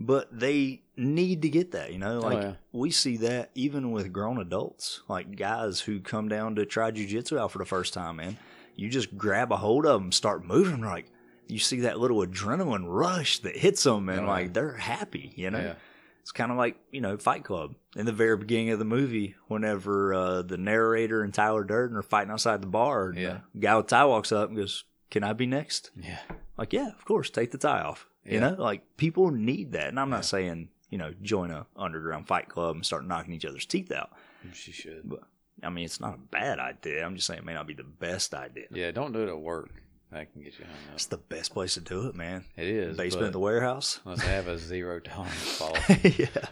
[0.00, 2.20] But they need to get that, you know?
[2.20, 2.52] Like, yeah.
[2.72, 7.38] we see that even with grown adults, like guys who come down to try jujitsu
[7.38, 8.36] out for the first time, man.
[8.76, 11.06] You just grab a hold of them, start moving, like,
[11.48, 14.52] you see that little adrenaline rush that hits them, and Oh, like yeah.
[14.52, 15.32] they're happy.
[15.34, 15.74] You know, Yeah.
[16.20, 19.34] it's kind of like you know Fight Club in the very beginning of the movie.
[19.48, 23.38] Whenever uh, the narrator and Tyler Durden are fighting outside the bar, and Yeah.
[23.54, 26.18] the guy with tie walks up and goes, "Can I be next?" Yeah.
[26.58, 28.06] Like, yeah, of course, take the tie off.
[28.28, 28.50] You Yeah.
[28.50, 32.48] know, like people need that, and I'm not saying you know join a underground fight
[32.48, 34.10] club and start knocking each other's teeth out.
[34.52, 35.02] She should.
[35.04, 35.20] But
[35.62, 37.04] I mean, it's not a bad idea.
[37.04, 38.66] I'm just saying it may not be the best idea.
[38.70, 39.70] Yeah, don't do it at work.
[40.12, 40.94] That can get you hung up.
[40.94, 42.44] It's the best place to do it, man.
[42.56, 42.96] It is.
[42.96, 44.00] Basement of the warehouse.
[44.06, 46.14] Let's have a zero tolerance policy.
[46.18, 46.44] yeah,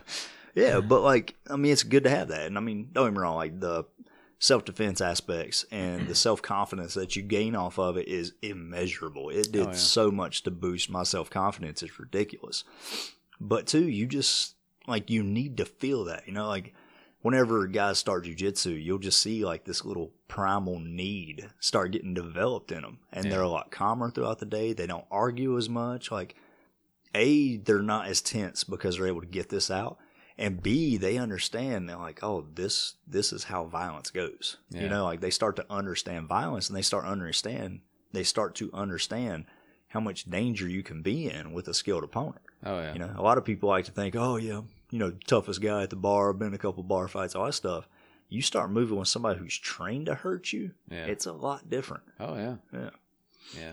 [0.55, 3.15] yeah, but like, I mean, it's good to have that, and I mean, don't get
[3.15, 3.85] me wrong, like the
[4.39, 9.31] self defense aspects and the self confidence that you gain off of it is immeasurable.
[9.31, 9.77] It did Oh, yeah.
[9.77, 12.65] so much to boost my self confidence; it's ridiculous.
[13.41, 14.55] But two, you just
[14.87, 16.75] like you need to feel that, you know, like.
[17.23, 22.71] Whenever guys start jujitsu, you'll just see like this little primal need start getting developed
[22.71, 23.31] in them, and Yeah.
[23.33, 24.73] they're a lot calmer throughout the day.
[24.73, 26.13] They don't argue as much.
[26.13, 26.37] Like,
[27.17, 29.99] a they're not as tense because they're able to get this out
[30.39, 34.83] and b they understand they're like oh this this is how violence goes Yeah.
[34.83, 37.81] you know like they start to understand violence and they start understand
[38.13, 39.47] they start to understand
[39.89, 42.93] how much danger you can be in with a skilled opponent Oh yeah.
[42.93, 44.61] you know a lot of people like to think oh yeah
[44.91, 47.53] you know toughest guy at the bar been in a couple bar fights all that
[47.55, 47.89] stuff
[48.29, 51.07] you start moving with somebody who's trained to hurt you Yeah.
[51.07, 52.57] it's a lot different oh yeah.
[52.73, 52.91] Yeah.
[53.57, 53.73] Yeah.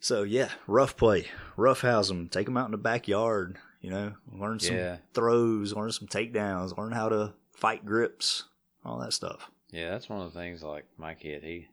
[0.00, 1.26] so yeah, rough play,
[1.56, 3.58] rough house them, take them out in the backyard.
[3.86, 4.96] You know, learn some Yeah.
[5.14, 8.42] throws, learn some takedowns, learn how to fight grips,
[8.84, 9.48] all that stuff.
[9.70, 10.60] Yeah, that's one of the things.
[10.64, 11.68] Like my kid, he,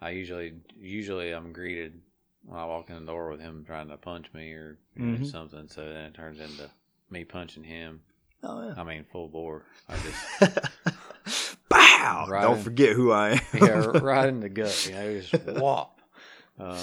[0.00, 2.00] I usually, usually I'm greeted
[2.44, 5.26] when I walk in the door with him trying to punch me or Mhm.
[5.28, 5.66] something.
[5.66, 6.70] So then it turns into
[7.10, 8.00] me punching him.
[8.44, 8.74] Oh yeah.
[8.76, 9.64] I mean, full bore.
[9.88, 10.68] I just
[11.68, 12.26] Bow!
[12.28, 13.40] Right Don't in- forget who I am.
[13.54, 14.86] yeah, right in the gut.
[14.88, 16.00] You know, just whop.
[16.60, 16.76] Um,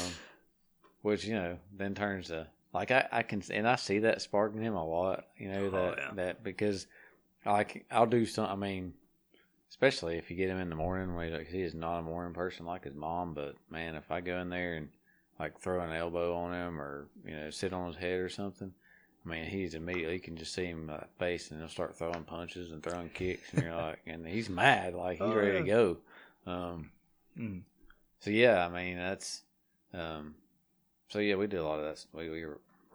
[1.02, 4.62] which you know then turns to like I, I can and I see that sparking
[4.64, 5.26] him a lot.
[5.38, 6.14] You know Oh, that yeah.
[6.16, 6.88] that because
[7.46, 8.48] like I'll do some.
[8.48, 8.94] I mean,
[9.70, 12.04] especially if you get him in the morning where he's like, he is not a
[12.04, 13.34] morning person like his mom.
[13.34, 14.90] But man, if I go in there and
[15.40, 18.74] like throw an elbow on him or you know sit on his head or something.
[19.26, 22.26] I mean, he's immediately you can just see him uh, face, and he'll start throwing
[22.26, 25.64] punches and throwing kicks, and you're like, and he's mad, like he's Oh, ready yeah.
[25.64, 25.98] to go.
[26.46, 26.92] Um,
[27.38, 27.64] Mm.
[28.20, 29.44] so yeah, I mean that's
[29.94, 30.36] um
[31.10, 32.06] so yeah, we did a lot of that.
[32.14, 32.46] We we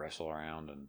[0.01, 0.89] wrestle around and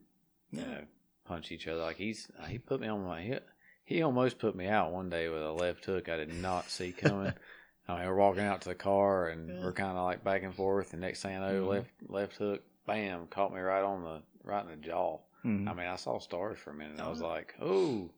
[0.52, 0.82] you know
[1.26, 1.82] punch each other.
[1.82, 3.48] Like he's he put me on my hip.
[3.86, 6.92] he almost put me out one day with a left hook I did not see
[7.06, 7.34] coming.
[7.88, 9.64] I mean, we're walking out to the car and Yeah.
[9.64, 10.94] we're kind of like back and forth.
[10.94, 11.68] And next thing I know, Mhm.
[11.70, 15.20] left left hook, bam, caught me right on the right in the jaw.
[15.44, 15.68] Mhm.
[15.70, 17.00] I mean, I saw stars for a minute.
[17.00, 17.28] I was Oh.
[17.28, 18.10] like, oh,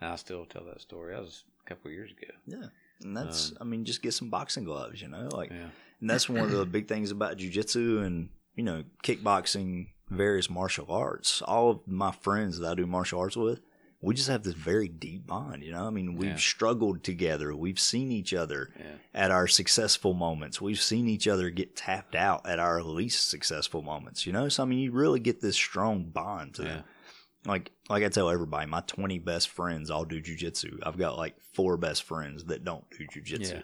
[0.00, 1.14] and I still tell that story.
[1.14, 2.32] That was a couple of years ago.
[2.46, 2.68] Yeah.
[3.02, 5.28] And that's, Um, I mean, just get some boxing gloves, you know?
[5.32, 9.88] Like, Yeah, And that's one of the big things about jujitsu and, you know, kickboxing,
[10.10, 11.42] various martial arts.
[11.42, 13.60] All of my friends that I do martial arts with,
[14.00, 15.86] we just have this very deep bond, you know?
[15.86, 16.36] I mean, we've Yeah.
[16.36, 17.54] struggled together.
[17.56, 20.60] We've seen each other yeah, at our successful moments.
[20.60, 24.48] We've seen each other get tapped out at our least successful moments, you know?
[24.48, 26.82] So, I mean, you really get this strong bond to yeah.
[27.44, 30.78] like like I tell everybody, my twenty best friends all do jujitsu.
[30.84, 33.50] I've got like four best friends that don't do jujitsu.
[33.52, 33.62] Yeah.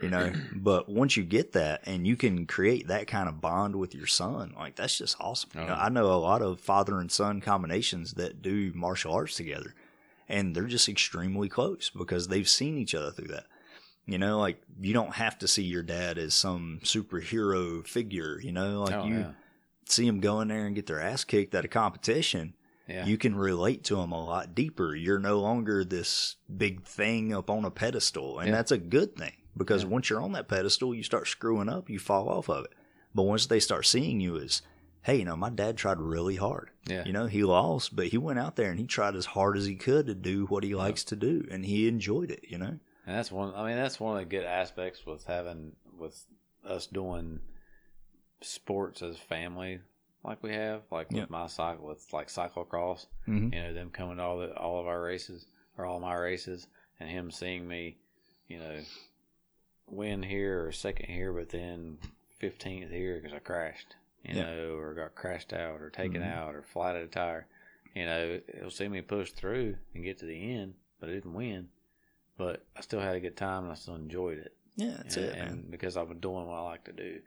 [0.00, 3.76] You know, but once you get that and you can create that kind of bond
[3.76, 5.50] with your son, like that's just awesome.
[5.54, 5.72] You know.
[5.74, 5.84] Uh-huh.
[5.84, 9.74] I know a lot of father and son combinations that do martial arts together,
[10.28, 13.44] and they're just extremely close because they've seen each other through that.
[14.06, 18.40] You know, like you don't have to see your dad as some superhero figure.
[18.40, 19.30] You know, like oh, you yeah.
[19.86, 22.54] see them go in there and get their ass kicked at a competition
[22.88, 23.06] Yeah.
[23.06, 24.96] you can relate to them a lot deeper.
[24.96, 28.56] You're no longer this big thing up on a pedestal, and Yeah.
[28.56, 29.90] that's a good thing because Yeah.
[29.90, 32.72] once you're on that pedestal, you start screwing up, you fall off of it.
[33.14, 34.62] But once they start seeing you as,
[35.02, 36.70] hey, you know, my dad tried really hard.
[36.86, 37.04] yeah.
[37.04, 39.66] You know, he lost, but he went out there and he tried as hard as
[39.66, 42.44] he could to do what he likes to do, and he enjoyed it.
[42.48, 43.52] You know, And that's one.
[43.54, 46.24] I mean, that's one of the good aspects with having with
[46.64, 47.40] us doing
[48.40, 49.80] sports as family,
[50.24, 53.06] like we have, like with my cycle, with like cyclocross.
[53.28, 53.52] mm-hmm.
[53.52, 55.46] You know, them coming to all the all of our races
[55.76, 56.66] or all my races,
[57.00, 57.96] and him seeing me,
[58.48, 58.78] you know,
[59.86, 61.98] win here or second here, but then
[62.38, 64.42] fifteenth here because I crashed, you Yeah.
[64.44, 66.32] know, or got crashed out or taken Mhm.
[66.32, 67.46] out or flatted a tire.
[67.94, 71.34] You know, it'll see me push through and get to the end, but I didn't
[71.34, 71.68] win.
[72.38, 74.56] But I still had a good time and I still enjoyed it.
[74.76, 75.48] yeah, that's and, it, man.
[75.48, 77.20] and because I've been doing what I like to do,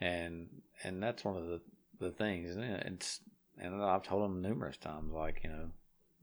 [0.00, 1.60] and and that's one of the
[2.00, 2.56] the things.
[2.56, 3.20] And it's
[3.56, 5.70] and I've told them numerous times, like you know,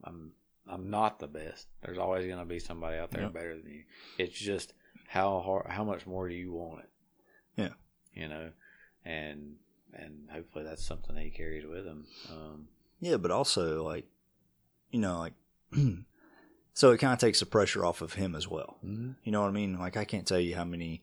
[0.03, 0.33] I'm
[0.67, 1.67] I'm not the best.
[1.81, 3.33] There's always going to be somebody out there Yep.
[3.33, 3.83] better than you.
[4.17, 4.73] It's just
[5.07, 6.89] how hard, how much more do you want it?
[7.57, 7.69] Yeah.
[8.13, 8.49] you know,
[9.05, 9.55] and
[9.93, 12.05] and hopefully that's something he carries with him.
[12.29, 12.67] Um,
[12.99, 14.05] Yeah, but also like,
[14.91, 15.33] you know, like,
[16.73, 18.77] so it kind of takes the pressure off of him as well.
[18.83, 19.79] You know what I mean?
[19.79, 21.01] Like, I can't tell you how many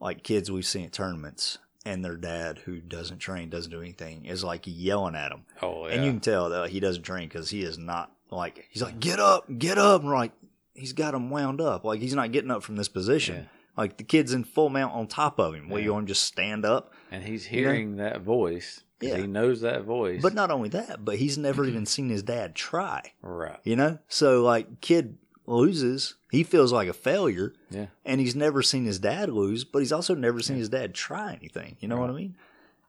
[0.00, 4.26] like kids we've seen at tournaments and their dad who doesn't train, doesn't do anything,
[4.26, 7.28] is like yelling at them, oh yeah, and you can tell that he doesn't train
[7.28, 10.32] because he is not like he's like get up, get up, and we're like
[10.80, 13.36] he's got him wound up, like he's not getting up from this position.
[13.36, 13.42] Yeah.
[13.76, 15.70] Like the kid's in full mount on top of him.
[15.70, 15.78] Yeah.
[15.78, 16.92] you want him to just stand up?
[17.10, 17.68] and he's you know?
[17.68, 18.82] hearing that voice.
[19.00, 19.16] Yeah.
[19.16, 20.20] he knows that voice.
[20.20, 23.12] But not only that, but he's never even seen his dad try.
[23.22, 23.98] right, You know?
[24.08, 25.16] So like kid
[25.46, 29.78] loses, he feels like a failure yeah, and he's never seen his dad lose, but
[29.78, 31.76] he's also never seen his dad try anything.
[31.80, 32.36] You know what I mean?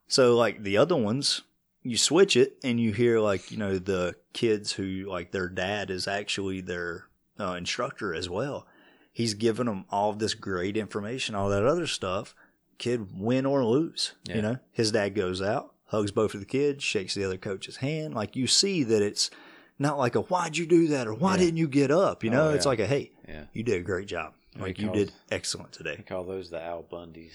[0.07, 1.41] So like the other ones,
[1.83, 5.89] you switch it and you hear like, you know, the kids who like their dad
[5.89, 7.05] is actually their
[7.41, 8.67] uh, instructor as well.
[9.11, 12.33] He's giving them all of this great information, all that other stuff.
[12.77, 14.35] Kid win or lose, Yeah.
[14.37, 14.57] you know.
[14.71, 18.13] His dad goes out, hugs both of the kids, shakes the other coach's hand.
[18.15, 19.29] Like you see that it's
[19.77, 21.37] not like a why'd you do that or why Yeah.
[21.39, 22.23] didn't you get up?
[22.23, 23.45] You know, Oh, it's like a hey, yeah.
[23.53, 24.33] you did a great job.
[24.55, 26.03] Yeah, Like you did excellent today.
[26.07, 27.33] call those the Al Bundys.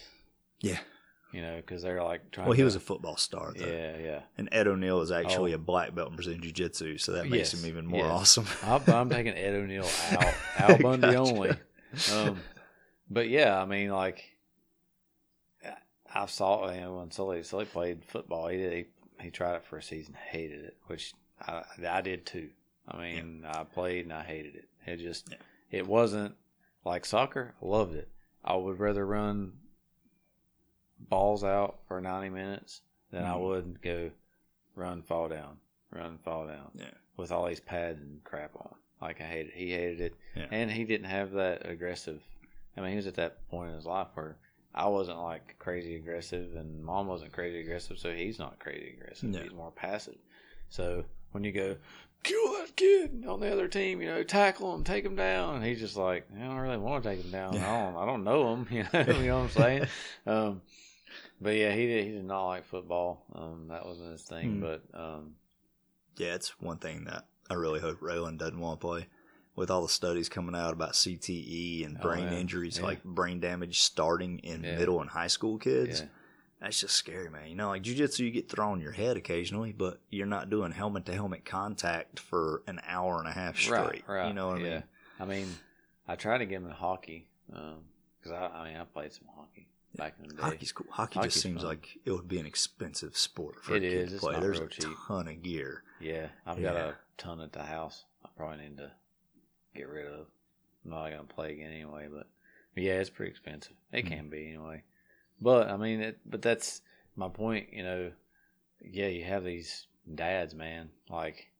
[0.60, 0.78] Yeah.
[1.32, 2.46] You know, because they're like trying.
[2.46, 3.66] Well, he to, was a football star, though.
[3.66, 4.20] yeah, yeah.
[4.38, 5.56] And Ed O'Neill is actually Oh.
[5.56, 8.10] a black belt in Brazilian Jiu Jitsu, so that makes Yes, him even more yes.
[8.10, 8.46] awesome.
[8.62, 11.18] I'm, I'm taking Ed O'Neill out, Al Bundy Gotcha.
[11.18, 11.50] only.
[12.14, 12.40] Um,
[13.10, 14.24] but yeah, I mean, like
[16.14, 18.48] I saw you know, when Sully Sully played football.
[18.48, 22.24] He did he, he tried it for a season, hated it, which I I did
[22.24, 22.50] too.
[22.88, 24.68] I mean, I played and I hated it.
[24.86, 25.36] It just Yeah.
[25.70, 26.36] it wasn't
[26.84, 27.54] like soccer.
[27.62, 28.08] I loved it.
[28.44, 29.54] I would rather run
[30.98, 32.80] balls out for 90 minutes
[33.10, 33.40] than I Mhm.
[33.40, 34.10] would go
[34.74, 35.58] run, fall down,
[35.90, 36.90] run, fall down Yeah.
[37.16, 38.74] with all these pads and crap on.
[39.00, 40.46] Like I hated, he hated it, Yeah.
[40.50, 42.22] and he didn't have that aggressive.
[42.76, 44.36] I mean, he was at that point in his life where
[44.74, 49.30] I wasn't like crazy aggressive, and mom wasn't crazy aggressive, so he's not crazy aggressive.
[49.30, 49.42] Yeah.
[49.44, 50.18] He's more passive.
[50.68, 51.76] So when you go
[52.22, 55.64] kill that kid on the other team, you know, tackle him, take him down, and
[55.64, 57.56] he's just like, I don't really want to take him down.
[57.56, 58.66] I don't, I don't know him.
[58.70, 59.86] You know, you know what I'm saying?
[60.26, 60.62] Um,
[61.40, 62.04] but yeah, he did.
[62.06, 63.24] He did not like football.
[63.34, 64.54] Um, that wasn't his thing.
[64.56, 64.60] Hmm.
[64.60, 65.34] But um,
[66.16, 69.06] Yeah, it's one thing that I really hope Raylan doesn't want to play.
[69.54, 72.38] With all the studies coming out about CTE and Oh, brain yeah.
[72.38, 72.84] injuries, Yeah.
[72.84, 74.76] like brain damage starting in Yeah.
[74.76, 76.08] middle and high school kids, yeah,
[76.60, 77.48] that's just scary, man.
[77.48, 80.72] You know, like jujitsu, you get thrown on your head occasionally, but you're not doing
[80.72, 83.78] helmet to helmet contact for an hour and a half straight.
[83.78, 84.28] Right, right.
[84.28, 84.66] You know what yeah.
[84.66, 84.82] I mean?
[85.20, 85.56] I mean,
[86.06, 89.55] I tried to get him in hockey because I, I mean, I played some hockey
[89.96, 90.42] back in the day.
[90.42, 90.86] Hockey's cool.
[90.90, 91.70] Hockey Hockey's just seems fun.
[91.70, 94.08] like it would be an expensive sport for It a kid is.
[94.10, 94.40] to It's play.
[94.40, 94.88] There's a cheap.
[95.06, 95.82] ton of gear.
[96.00, 96.88] Yeah, I've got Yeah.
[96.88, 98.04] a ton at the house.
[98.24, 98.92] I probably need to
[99.74, 100.26] get rid of.
[100.84, 102.26] I'm not gonna play again anyway, but
[102.76, 103.74] yeah, it's pretty expensive.
[103.92, 104.08] It Mhm.
[104.08, 104.82] can be anyway.
[105.40, 106.82] But I mean, it, but that's
[107.16, 107.72] my point.
[107.72, 108.12] You know,
[108.82, 110.90] yeah, you have these dads, man.
[111.08, 111.50] Like,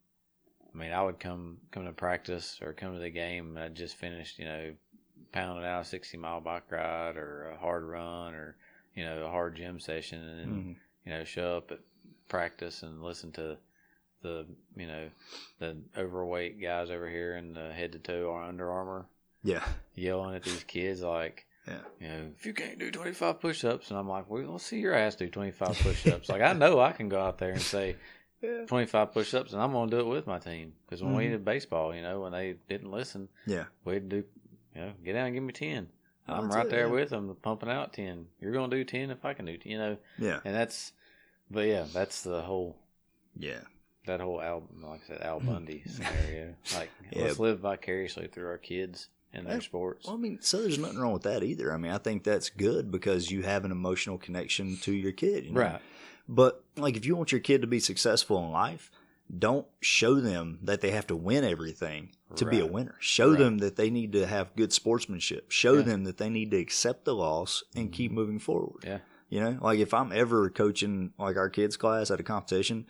[0.73, 3.57] I mean, I would come come to practice or come to the game.
[3.57, 4.75] And I just finished, you know,
[5.33, 8.57] pounding out a sixty mile bike ride or a hard run or
[8.95, 10.77] you know a hard gym session, and Mhm.
[11.05, 11.81] you know, show up at
[12.29, 13.57] practice and listen to
[14.23, 14.45] the,
[14.77, 15.09] you know,
[15.61, 19.07] the overweight guys over here in the head to toe or Under Armour
[19.45, 19.65] Yeah.
[19.95, 21.83] yelling at these kids like, Yeah.
[22.01, 23.91] you know, if you can't do 25 push ups.
[23.91, 26.29] And I'm like, well, let's see your ass do 25 push ups.
[26.29, 27.95] like, I know I can go out there and say
[28.67, 30.73] 25 push ups and I'm going to do it with my team.
[30.85, 31.31] Because when we Mhm.
[31.31, 33.67] did baseball, you know, when they didn't listen, Yeah.
[33.85, 34.25] we'd do,
[34.77, 35.89] you know, get down and give me 10.
[36.29, 36.93] Oh, I'm right it, there yeah.
[36.93, 38.27] with them, pumping out 10.
[38.41, 39.97] You're going to do 10 if I can do 10, you know.
[40.19, 40.41] Yeah.
[40.45, 40.93] And that's,
[41.51, 42.77] but yeah, that's the whole
[43.39, 43.61] Yeah.
[44.07, 45.47] that whole Al, like I said, Al mm.
[45.47, 46.55] Bundy scenario.
[46.75, 47.23] Like, Yeah.
[47.25, 50.07] let's live vicariously through our kids and their sports.
[50.07, 51.73] Well, I mean, so there's nothing wrong with that either.
[51.73, 55.45] I mean, I think that's good because you have an emotional connection to your kid.
[55.45, 55.61] You know?
[55.61, 55.81] Right.
[56.29, 58.91] But like, if you want your kid to be successful in life,
[59.39, 62.95] don't show them that they have to win everything to be a winner.
[63.01, 63.39] Show Right.
[63.39, 65.51] them that they need to have good sportsmanship.
[65.51, 65.83] Show Yeah.
[65.83, 68.21] them that they need to accept the loss and keep mm-hmm.
[68.21, 68.85] moving forward.
[68.85, 68.99] Yeah.
[69.29, 72.87] You know, like if I'm ever coaching like our kids class at a competition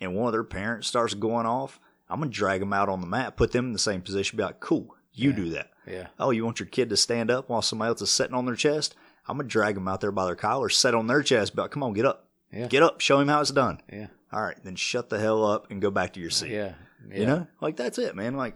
[0.00, 3.06] and one of their parents starts going off, I'm gonna drag them out on the
[3.06, 5.36] mat, put them in the same position, be like, "Cool, you Yeah.
[5.36, 6.06] do that." Yeah.
[6.18, 8.54] Oh, you want your kid to stand up while somebody else is sitting on their
[8.54, 8.94] chest?
[9.26, 11.70] I'm gonna drag them out there by their collar, set on their chest, be like,
[11.72, 12.68] "Come on, get up, Yeah.
[12.68, 14.08] get up, show him how it's done." Yeah.
[14.32, 16.50] All right, then shut the hell up and go back to your seat.
[16.52, 16.74] Yeah.
[17.10, 17.18] Yeah.
[17.18, 18.36] You know, like that's it, man.
[18.36, 18.54] Like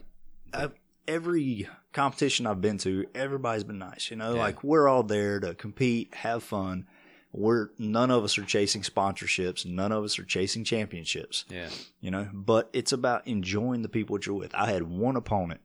[0.53, 0.73] I've,
[1.09, 4.11] every competition I've been to, everybody's been nice.
[4.11, 4.41] You know, Yeah.
[4.41, 6.87] like we're all there to compete, have fun.
[7.33, 9.67] We're none of us are chasing sponsorships.
[9.67, 11.45] None of us are chasing championships.
[11.49, 11.69] Yeah.
[12.01, 14.55] You know, but it's about enjoying the people that you're with.
[14.55, 15.61] I had one opponent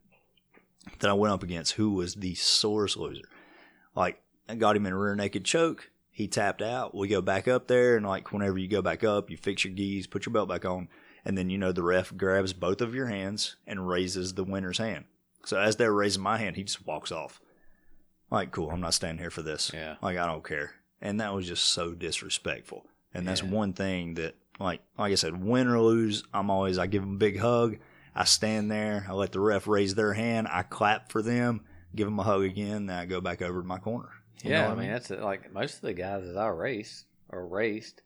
[1.00, 3.30] that I went up against who was the sorest loser.
[3.96, 5.92] Like I got him in a rear naked choke.
[6.20, 6.94] He tapped out.
[6.94, 9.74] We go back up there, and like whenever you go back up, you fix your
[9.74, 10.90] gis, put your belt back on,
[11.24, 14.80] and then you know the ref grabs both of your hands and raises the winner's
[14.80, 15.06] hand.
[15.46, 17.40] So as they're raising my hand, he just walks off.
[18.30, 19.72] Like, cool, I'm not standing here for this.
[19.74, 19.96] Yeah.
[20.02, 20.72] Like, I don't care.
[21.02, 22.86] And that was just so disrespectful.
[23.14, 23.52] And that's Yeah.
[23.52, 27.14] one thing that, like, like I said, win or lose, I'm always I give them
[27.14, 27.78] a big hug.
[28.14, 29.06] I stand there.
[29.08, 30.50] I let the ref raise their hand.
[30.52, 31.62] I clap for them,
[31.96, 32.88] give them a hug again.
[32.88, 34.10] Then I go back over to my corner.
[34.44, 37.06] You yeah, know I what mean that's like most of the guys that I race
[37.30, 38.02] or raced.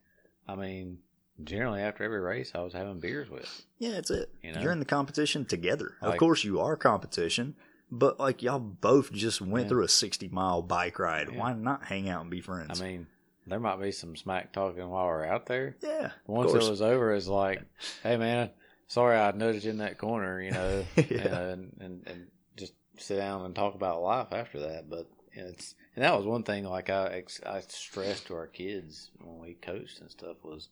[0.48, 0.98] I mean,
[1.44, 3.66] generally after every race, I was having beers with.
[3.80, 4.30] yeah, that's it.
[4.42, 4.62] You know?
[4.62, 5.94] You're in the competition together.
[6.02, 7.56] of course, you are competition,
[7.92, 9.70] but like y'all both just went Yeah.
[9.70, 11.30] through a 60 mile bike ride.
[11.32, 11.40] Yeah.
[11.40, 12.82] Why not hang out and be friends?
[12.82, 13.08] I mean,
[13.46, 15.76] there might be some smack talking while we're out there.
[15.82, 16.06] yeah.
[16.06, 17.62] of Once it was over, it's like,
[18.02, 18.50] hey man,
[18.88, 21.40] sorry I nudged you in that corner, you know, Yeah.
[21.50, 22.28] and, and and
[22.58, 24.90] just sit down and talk about life after that.
[24.90, 29.40] But it's and that was one thing like I I stressed to our kids when
[29.40, 30.70] we coached and stuff was,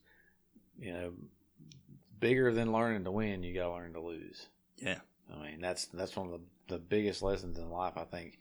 [0.79, 1.13] you know,
[2.19, 4.47] bigger than learning to win, you got to learn to lose.
[4.77, 4.99] Yeah.
[5.33, 8.37] I mean that's that's one of the, the biggest lessons in life I think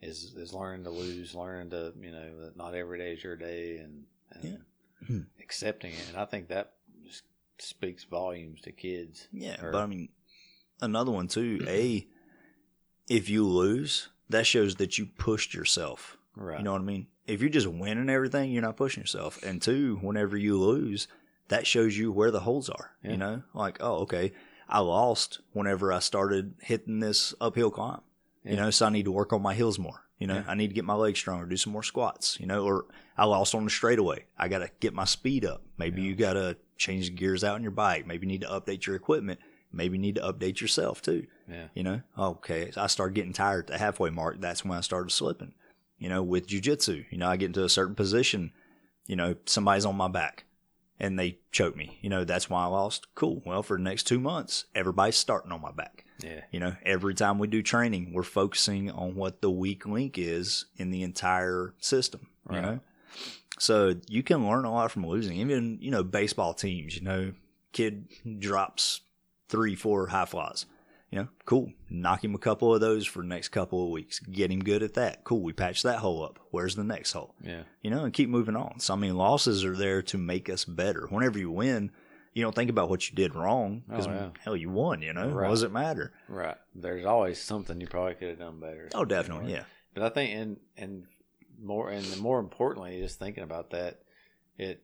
[0.00, 3.36] is is learning to lose, learning to you know that not every day is your
[3.36, 5.06] day, and, and Yeah.
[5.06, 5.20] Hmm.
[5.40, 6.04] accepting it.
[6.08, 6.72] And I think that
[7.04, 7.22] just
[7.58, 9.26] speaks volumes to kids.
[9.32, 10.08] Yeah, Or- but I mean,
[10.80, 11.64] another one too.
[11.68, 12.06] A,
[13.08, 16.16] if you lose, that shows that you pushed yourself.
[16.36, 16.58] Right.
[16.58, 17.06] You know what I mean?
[17.26, 19.42] If you're just winning everything, you're not pushing yourself.
[19.42, 21.08] And two, whenever you lose,
[21.48, 22.92] that shows you where the holes are.
[23.02, 23.10] Yeah.
[23.12, 24.32] You know, like oh, okay,
[24.68, 28.00] I lost whenever I started hitting this uphill climb.
[28.44, 30.04] You know, so I need to work on my heels more.
[30.18, 30.44] You know, Yeah.
[30.48, 32.38] I need to get my legs stronger, do some more squats.
[32.40, 34.24] You know, or I lost on the straightaway.
[34.38, 35.62] I got to get my speed up.
[35.76, 36.08] Maybe Yeah.
[36.08, 38.06] you got to change the gears out in your bike.
[38.06, 39.38] Maybe you need to update your equipment.
[39.72, 41.26] Maybe you need to update yourself too.
[41.48, 41.66] yeah.
[41.74, 44.40] You know, okay, I started getting tired at the halfway mark.
[44.40, 45.52] That's when I started slipping.
[45.98, 48.52] You know, with jujitsu, you know, I get into a certain position,
[49.06, 50.44] you know, somebody's on my back
[51.00, 51.98] and they choke me.
[52.02, 53.06] You know, that's why I lost.
[53.14, 53.42] Cool.
[53.44, 56.04] Well, for the next two months, everybody's starting on my back.
[56.22, 56.40] Yeah.
[56.50, 60.66] You know, every time we do training, we're focusing on what the weak link is
[60.76, 62.28] in the entire system.
[62.50, 62.62] You Right.
[62.64, 62.80] know,
[63.58, 65.38] so you can learn a lot from losing.
[65.38, 66.94] Even you know, baseball teams.
[66.96, 67.32] You know,
[67.72, 68.06] kid
[68.38, 69.00] drops
[69.48, 70.66] three, four high flies.
[71.10, 71.72] You know, cool.
[71.88, 74.18] Knock him a couple of those for the next couple of weeks.
[74.18, 75.24] Get him good at that.
[75.24, 75.40] Cool.
[75.42, 76.38] We patch that hole up.
[76.50, 77.34] Where's the next hole?
[77.42, 77.62] Yeah.
[77.82, 78.78] you know, and keep moving on.
[78.80, 81.06] So, I mean, losses are there to make us better.
[81.08, 81.92] Whenever you win,
[82.34, 84.28] you don't think about what you did wrong because, Oh, yeah.
[84.40, 85.30] hell, you won, you know?
[85.30, 85.44] Right.
[85.48, 86.12] What does it matter?
[86.28, 86.58] Right.
[86.74, 88.90] There's always something you probably could have done better.
[88.94, 89.64] Oh, definitely, yeah.
[89.94, 91.04] But I think, and and
[91.58, 94.02] more, and more importantly, just thinking about that,
[94.58, 94.82] it,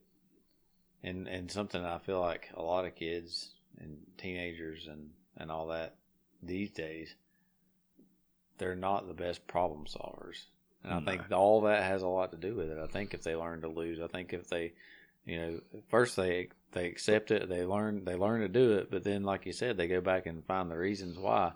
[1.02, 3.50] and and something I feel like a lot of kids
[3.80, 5.96] and teenagers and and all that
[6.42, 7.14] these days,
[8.58, 10.44] they're not the best problem solvers,
[10.82, 11.04] and I No.
[11.04, 12.78] think all that has a lot to do with it.
[12.78, 14.74] I think if they learn to lose, I think if they,
[15.24, 19.04] you know, first they they accept it, they learn they learn to do it, but
[19.04, 21.52] then like you said, they go back and find the reasons why.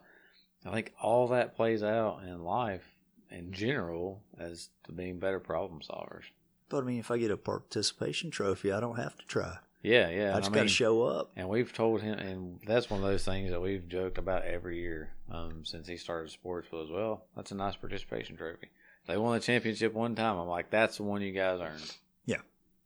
[0.66, 2.84] I think all that plays out in life
[3.30, 6.24] in general as to being better problem solvers.
[6.68, 9.58] But, I mean, if I get a participation trophy, I don't have to try.
[9.82, 10.34] Yeah, yeah.
[10.34, 11.30] I just I got to show up.
[11.36, 14.80] and we've told him, and that's one of those things that we've joked about every
[14.80, 16.70] year um, since he started sports.
[16.72, 18.68] Was well, that's a nice participation trophy.
[19.06, 20.36] They won the championship one time.
[20.36, 21.94] I'm like, that's the one you guys earned.
[22.26, 22.38] Yeah.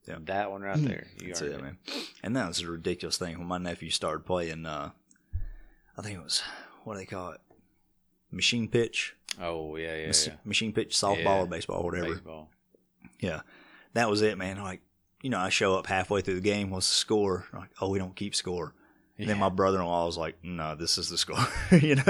[0.06, 0.16] Yeah.
[0.26, 1.06] that one right there.
[1.20, 1.78] You That's earned it, man.
[2.22, 4.90] And that was a ridiculous thing when my nephew started playing, uh,
[5.98, 6.42] I think it was,
[6.84, 7.40] what do they call it?
[8.30, 9.14] Machine pitch?
[9.40, 10.32] Oh yeah, yeah, Mach- yeah.
[10.44, 11.38] Machine pitch, softball Yeah.
[11.42, 12.10] or baseball, whatever.
[12.14, 12.50] Baseball.
[13.20, 13.40] Yeah,
[13.94, 14.62] that was it, man.
[14.62, 14.80] Like,
[15.22, 16.68] you know, I show up halfway through the game.
[16.70, 17.46] What's the score?
[17.52, 18.74] Like, oh, we don't keep score.
[19.18, 21.38] And then my brother-in-law was like, "No, this is the score."
[21.70, 22.02] you know,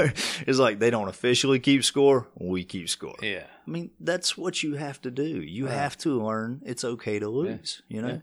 [0.47, 2.27] it's like they don't officially keep score.
[2.39, 3.17] We keep score.
[3.21, 5.25] yeah, I mean, that's what you have to do.
[5.43, 5.75] You Right.
[5.75, 7.83] have to learn it's okay to lose.
[7.89, 8.19] You know, Yeah.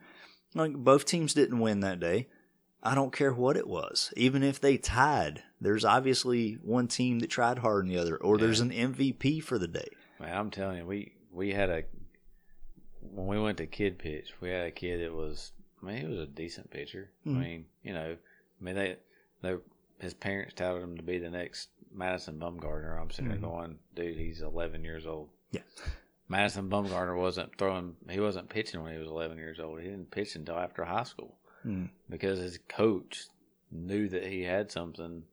[0.56, 2.30] like both teams didn't win that day.
[2.82, 4.12] I don't care what it was.
[4.18, 8.40] Even if they tied, there's obviously one team that tried harder than the other, or
[8.40, 9.90] there's an MVP for the day.
[10.20, 11.84] Man, I'm telling you, we we had a
[13.14, 15.52] when we went to kid pitch, we had a kid that was
[15.82, 17.10] I mean, he was a decent pitcher.
[17.26, 17.36] Mhm.
[17.36, 18.16] I mean, you know,
[18.60, 18.98] I mean they
[19.42, 19.56] they
[20.00, 23.00] his parents touted him to be the next Madison Bumgarner.
[23.02, 23.42] I'm sitting Mhm.
[23.42, 25.30] there going, dude, he's 11 years old.
[25.52, 25.62] Yeah.
[26.28, 27.96] Madison Bumgarner wasn't throwing.
[28.10, 29.82] He wasn't pitching when he was 11 years old.
[29.82, 31.90] He didn't pitch until after high school Mm.
[32.10, 33.26] because his coach
[33.72, 35.24] knew that he had something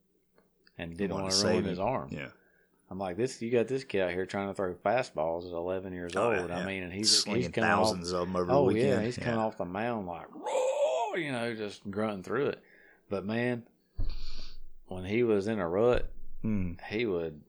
[0.77, 2.09] and didn't want ruin his arm.
[2.11, 2.31] Yeah.
[2.89, 3.41] I'm like, this.
[3.41, 6.49] You got this kid out here trying to throw fastballs at 11 years Oh, old.
[6.49, 6.57] yeah.
[6.59, 7.87] I mean, and he's he's slinging coming off.
[7.87, 8.89] thousands of them over Oh the weekend.
[8.89, 12.63] yeah, he's coming off the mound like, "Roar," you know, just grunting through it.
[13.09, 13.63] But man,
[14.87, 16.09] when he was in a rut,
[16.45, 16.79] Mm.
[16.85, 17.41] he would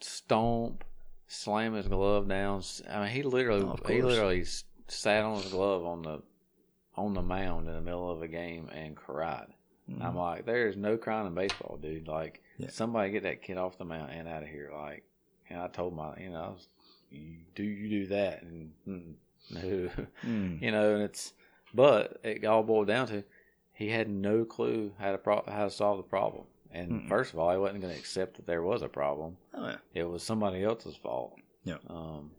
[0.00, 0.84] stomp,
[1.26, 2.62] slam his glove down.
[2.88, 4.44] I mean, he literally, Oh, he literally
[4.86, 6.22] sat on his glove on the
[6.96, 9.46] on the mound in the middle of a game and cried.
[9.90, 10.02] Mm-hmm.
[10.02, 12.08] I'm like, there's no crying in baseball, dude.
[12.08, 12.68] Like, Yeah.
[12.70, 14.70] somebody get that kid off the mound and out of here.
[14.74, 15.02] Like,
[15.48, 16.56] and I told my, you know,
[17.10, 19.14] you do you do that and mm,
[19.50, 19.90] no,
[20.26, 20.60] Mm.
[20.60, 21.32] you know, and it's,
[21.72, 23.24] but it all boiled down to
[23.72, 26.44] he had no clue how to pro- how to solve the problem.
[26.70, 27.08] And Mm-mm.
[27.08, 29.38] first of all, he wasn't going to accept that there was a problem.
[29.54, 29.76] Oh, yeah.
[29.94, 31.36] It was somebody else's fault.
[31.64, 31.78] Yeah.
[31.88, 32.32] Um,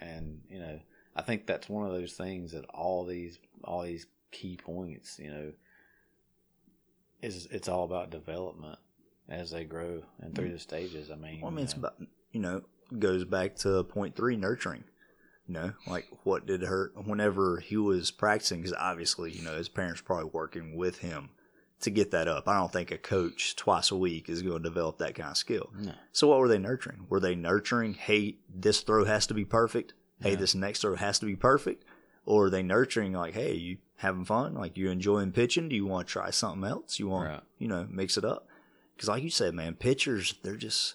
[0.00, 0.80] and you know,
[1.14, 5.30] I think that's one of those things that all these all these key points, you
[5.30, 5.52] know,
[7.22, 8.78] is it's all about development
[9.28, 10.52] as they grow and through mm.
[10.52, 11.10] the stages.
[11.10, 11.94] I mean, Well, I mean, it's about
[12.32, 12.62] you know
[12.98, 14.84] goes back to point three, nurturing.
[15.46, 18.60] You know, like what did hurt whenever he was practicing?
[18.60, 21.30] Because obviously, you know, his parents probably working with him
[21.80, 22.46] to get that up.
[22.46, 25.36] I don't think a coach twice a week is going to develop that kind of
[25.36, 25.70] skill.
[25.76, 25.92] no.
[26.12, 27.06] So, what were they nurturing?
[27.08, 27.94] Were they nurturing?
[27.94, 29.94] Hey, this throw has to be perfect.
[30.20, 30.36] Hey, Yeah.
[30.36, 31.84] this next throw has to be perfect.
[32.26, 34.54] Or are they nurturing like, hey, you having fun?
[34.54, 35.68] Like you're enjoying pitching?
[35.68, 36.98] Do you want to try something else?
[36.98, 37.42] You want, Right.
[37.58, 38.46] you know, mix it up?
[38.96, 40.94] Because like you said, man, pitchers, they're just.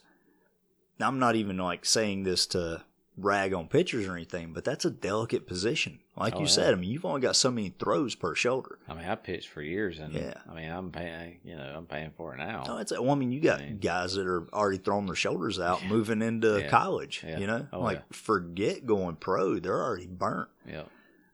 [0.99, 2.83] I'm not even like saying this to
[3.17, 5.99] rag on pitchers or anything, but that's a delicate position.
[6.17, 6.49] Like Oh, you yeah.
[6.51, 8.77] said, I mean, you've only got so many throws per shoulder.
[8.89, 10.33] I mean, I pitched for years, and Yeah.
[10.49, 12.63] I mean, I'm paying, you know, I'm paying for it now.
[12.67, 15.15] No, it's well, I mean, you got I mean- guys that are already throwing their
[15.15, 16.69] shoulders out, moving into Yeah.
[16.69, 17.23] college.
[17.25, 17.39] Yeah.
[17.39, 18.03] You know, Oh, like yeah.
[18.17, 20.49] forget going pro; they're already burnt.
[20.67, 20.83] yeah,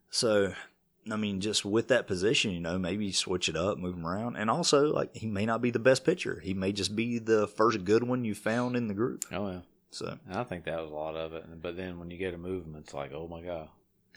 [0.09, 0.53] So,
[1.09, 4.35] I mean, just with that position, you know, maybe switch it up, move him around,
[4.35, 7.47] and also like he may not be the best pitcher; he may just be the
[7.47, 9.23] first good one you found in the group.
[9.31, 9.59] oh yeah.
[9.93, 11.43] So, And I think that was a lot of it.
[11.61, 13.67] But then when you get a movement, it's like, oh my god,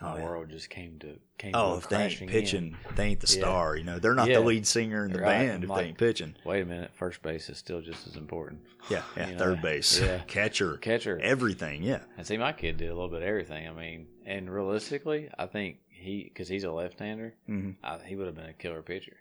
[0.01, 0.25] Oh, my yeah.
[0.25, 1.51] world just came to came.
[1.55, 3.41] oh, to if they ain't pitching, they ain't the Yeah.
[3.43, 3.77] star.
[3.77, 4.39] You know, they're not Yeah.
[4.39, 5.47] the lead singer in the Right.
[5.47, 6.37] band if Like- they ain't pitching.
[6.45, 8.61] Wait a minute, first base is still just as important.
[8.89, 10.19] Yeah, yeah, You know, third base, yeah.
[10.29, 11.83] catcher, Catcher, everything.
[11.83, 13.67] Yeah, And see, my kid did a little bit of everything.
[13.67, 18.27] I mean, and realistically, I think he, because he's a left-hander, hmm I, he would
[18.27, 19.17] have been a killer pitcher.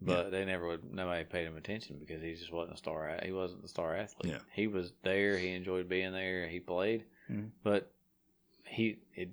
[0.00, 0.94] But they never would.
[0.94, 3.18] Nobody paid him attention because he just wasn't a star.
[3.24, 4.32] He wasn't the star athlete.
[4.32, 4.38] Yeah.
[4.52, 5.36] He was there.
[5.36, 6.46] He enjoyed being there.
[6.46, 7.50] He played, Mhm.
[7.64, 7.90] but
[8.64, 9.30] he, it,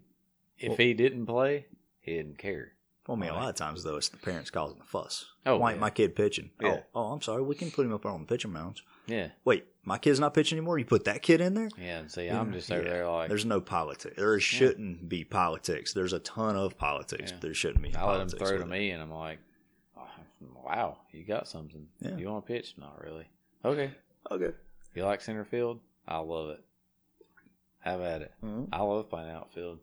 [0.57, 1.67] if Well- he didn't play,
[2.01, 2.71] he didn't care.
[3.07, 5.25] Well, I mean, a lot of times though, it's the parents causing the fuss.
[5.45, 5.73] Oh, why yeah.
[5.73, 6.49] ain't my kid pitching?
[6.59, 6.81] Yeah.
[6.95, 7.43] Oh, oh, I'm sorry.
[7.43, 8.81] We can put him up on the pitching mounds.
[9.07, 10.79] Yeah, Wait, my kid's not pitching anymore.
[10.79, 11.69] You put that kid in there?
[11.77, 11.99] yeah.
[11.99, 12.89] And see, I'm just over Yeah.
[12.89, 14.15] there like There's no politics.
[14.17, 15.93] There shouldn't be politics.
[15.93, 17.31] There's a ton of politics.
[17.31, 17.37] Yeah.
[17.41, 17.89] There shouldn't be.
[17.95, 19.37] I let politics throw to me, and I'm like,
[19.97, 20.07] oh,
[20.65, 21.87] "Wow, you got something.
[22.01, 22.17] Yeah.
[22.17, 22.73] You want to pitch?
[22.77, 23.27] Not really.
[23.63, 23.91] Okay.
[24.31, 24.51] Okay.
[24.95, 25.79] You like center field?
[26.07, 26.63] I love it.
[27.79, 28.31] Have at it.
[28.43, 28.69] Mhm.
[28.73, 29.79] I love playing outfield.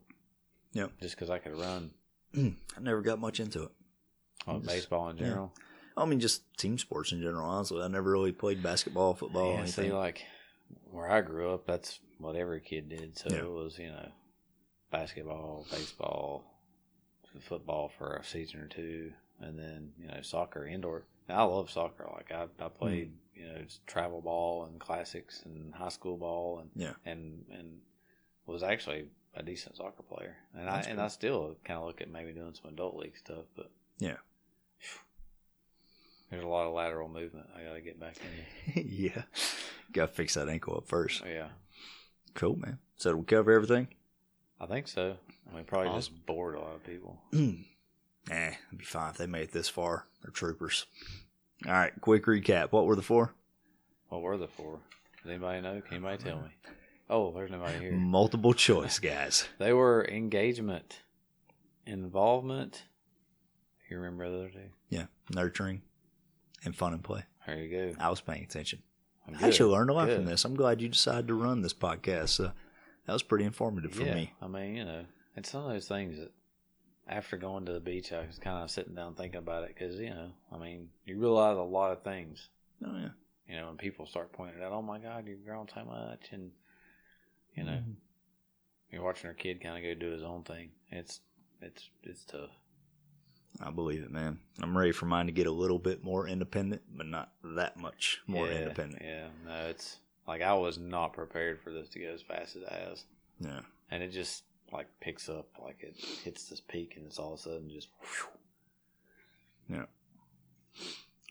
[0.72, 0.92] Yep.
[1.00, 1.92] Just because I could run.
[2.36, 3.70] I never got much into it.
[4.48, 5.46] On Just- baseball in yeah.
[5.96, 7.48] I mean, just team sports in general.
[7.48, 9.86] Honestly, I never really played basketball, football, yeah, anything.
[9.90, 10.24] see, like
[10.90, 13.16] where I grew up, that's what every kid did.
[13.18, 13.42] So Yeah.
[13.42, 14.08] it was, you know,
[14.90, 16.44] basketball, baseball,
[17.40, 21.04] football for a season or two, and then you know soccer indoor.
[21.28, 22.08] I love soccer.
[22.14, 23.40] Like I, I played, Hmm.
[23.40, 26.94] you know, travel ball and classics and high school ball, and Yeah.
[27.04, 27.80] and and
[28.46, 30.36] was actually a decent soccer player.
[30.54, 31.00] And I That's and.
[31.00, 34.16] I still kind of look at maybe doing some adult league stuff, but Yeah.
[36.32, 37.46] There's a lot of lateral movement.
[37.56, 38.16] I got to get back
[38.74, 38.88] into.
[38.88, 39.22] yeah,
[39.92, 41.22] got to fix that ankle up first.
[41.24, 41.48] Yeah,
[42.34, 42.78] Cool, man.
[42.96, 43.88] So did we cover everything?
[44.60, 45.16] I think so.
[45.52, 46.14] I mean, probably Awesome.
[46.14, 47.20] just bored a lot of people.
[48.30, 50.06] Eh, it'd be fine if they made it this far.
[50.22, 50.86] They're troopers.
[51.66, 52.70] All right, quick recap.
[52.70, 53.34] What were the four?
[54.10, 54.78] What were the four?
[55.20, 55.80] Does anybody know?
[55.80, 56.50] Can anybody tell me?
[57.10, 57.90] Oh, there's nobody here.
[57.90, 59.48] Multiple choice, guys.
[59.58, 61.00] They were engagement,
[61.84, 62.84] involvement.
[63.90, 64.70] You remember the other two?
[64.88, 65.82] Yeah, nurturing
[66.64, 67.24] and fun and play.
[67.46, 67.96] There you go.
[68.00, 68.82] I was paying attention.
[69.26, 69.46] I'm I good.
[69.48, 70.44] actually learned a lot from this.
[70.44, 72.30] I'm glad you decided to run this podcast.
[72.30, 72.52] So
[73.06, 74.32] that was pretty informative for yeah, me.
[74.40, 75.04] I mean, you know,
[75.36, 76.30] it's some of those things that
[77.08, 79.96] after going to the beach, I was kind of sitting down thinking about it because,
[79.98, 82.48] you know, I mean, you realize a lot of things.
[82.84, 83.08] Oh yeah.
[83.48, 86.28] You know, when people start pointing out, oh my God, you've grown so much.
[86.30, 86.50] And,
[87.54, 87.94] you know, Mhm.
[88.90, 90.70] you're watching our kid kind of go do his own thing.
[90.90, 91.20] It's,
[91.60, 92.50] it's, it's tough.
[93.60, 94.38] I believe it, man.
[94.60, 98.20] I'm ready for mine to get a little bit more independent, but not that much
[98.26, 99.02] more yeah, independent.
[99.04, 102.62] Yeah, no, it's like I was not prepared for this to go as fast as
[102.62, 103.04] it has.
[103.40, 103.60] Yeah.
[103.90, 107.40] and it just like picks up like it hits this peak and it's all of
[107.40, 107.88] a sudden just
[109.68, 109.84] Yeah.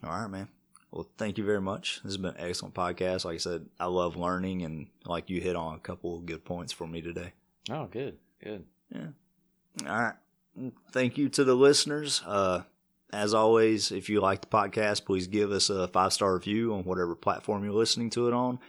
[0.03, 0.47] All right, man.
[0.91, 2.01] Well, thank you very much.
[2.03, 3.24] This has been an excellent podcast.
[3.24, 6.43] Like I said, I love learning, and like you hit on a couple of good
[6.43, 7.34] points for me today.
[7.69, 9.07] oh good good Yeah.
[9.88, 10.15] All right.
[10.91, 12.22] Thank you to the listeners.
[12.26, 12.64] Uh,
[13.14, 16.84] as always, if you like the podcast, please give us a five star review on
[16.84, 18.60] whatever platform you're listening to it on.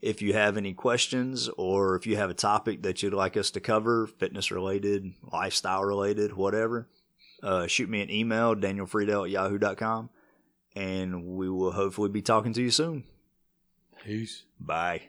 [0.00, 3.52] If you have any questions or if you have a topic that you'd like us
[3.52, 6.88] to cover, fitness related, lifestyle related, whatever,
[7.42, 10.10] uh, shoot me an email, danielfriedel at yahoo.com,
[10.74, 13.04] and we will hopefully be talking to you soon.
[14.04, 14.44] Peace.
[14.58, 15.02] Bye.